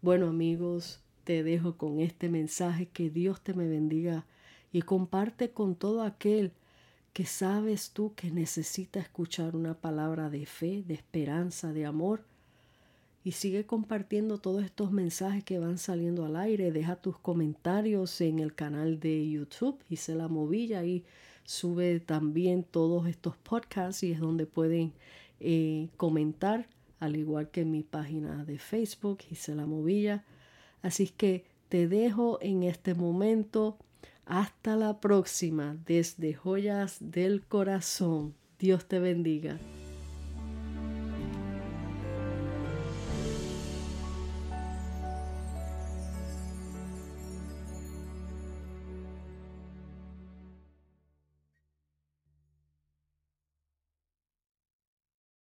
Bueno 0.02 0.28
amigos, 0.28 1.00
te 1.24 1.42
dejo 1.42 1.76
con 1.76 2.00
este 2.00 2.28
mensaje. 2.28 2.86
Que 2.86 3.10
Dios 3.10 3.40
te 3.40 3.54
me 3.54 3.66
bendiga 3.66 4.26
y 4.72 4.82
comparte 4.82 5.50
con 5.50 5.74
todo 5.74 6.02
aquel 6.02 6.52
que 7.12 7.26
sabes 7.26 7.92
tú 7.92 8.12
que 8.14 8.30
necesita 8.30 8.98
escuchar 8.98 9.54
una 9.54 9.74
palabra 9.74 10.30
de 10.30 10.46
fe, 10.46 10.82
de 10.86 10.94
esperanza, 10.94 11.72
de 11.72 11.86
amor. 11.86 12.24
Y 13.22 13.32
sigue 13.32 13.64
compartiendo 13.64 14.38
todos 14.38 14.64
estos 14.64 14.90
mensajes 14.90 15.44
que 15.44 15.58
van 15.58 15.78
saliendo 15.78 16.26
al 16.26 16.36
aire. 16.36 16.72
Deja 16.72 16.96
tus 16.96 17.18
comentarios 17.18 18.20
en 18.20 18.40
el 18.40 18.54
canal 18.54 19.00
de 19.00 19.30
YouTube, 19.30 19.78
la 20.08 20.28
Movilla, 20.28 20.84
y 20.84 21.04
sube 21.44 22.00
también 22.00 22.64
todos 22.64 23.06
estos 23.06 23.36
podcasts 23.36 24.02
y 24.02 24.12
es 24.12 24.20
donde 24.20 24.44
pueden 24.44 24.92
eh, 25.40 25.88
comentar, 25.96 26.68
al 27.04 27.16
igual 27.16 27.50
que 27.50 27.62
en 27.62 27.70
mi 27.70 27.82
página 27.82 28.44
de 28.44 28.58
Facebook, 28.58 29.18
la 29.48 29.66
Movilla. 29.66 30.24
Así 30.82 31.08
que 31.08 31.44
te 31.68 31.88
dejo 31.88 32.38
en 32.40 32.62
este 32.62 32.94
momento. 32.94 33.78
Hasta 34.26 34.74
la 34.74 35.00
próxima 35.00 35.76
desde 35.84 36.32
Joyas 36.32 36.96
del 37.00 37.42
Corazón. 37.42 38.34
Dios 38.58 38.86
te 38.86 38.98
bendiga. 38.98 39.58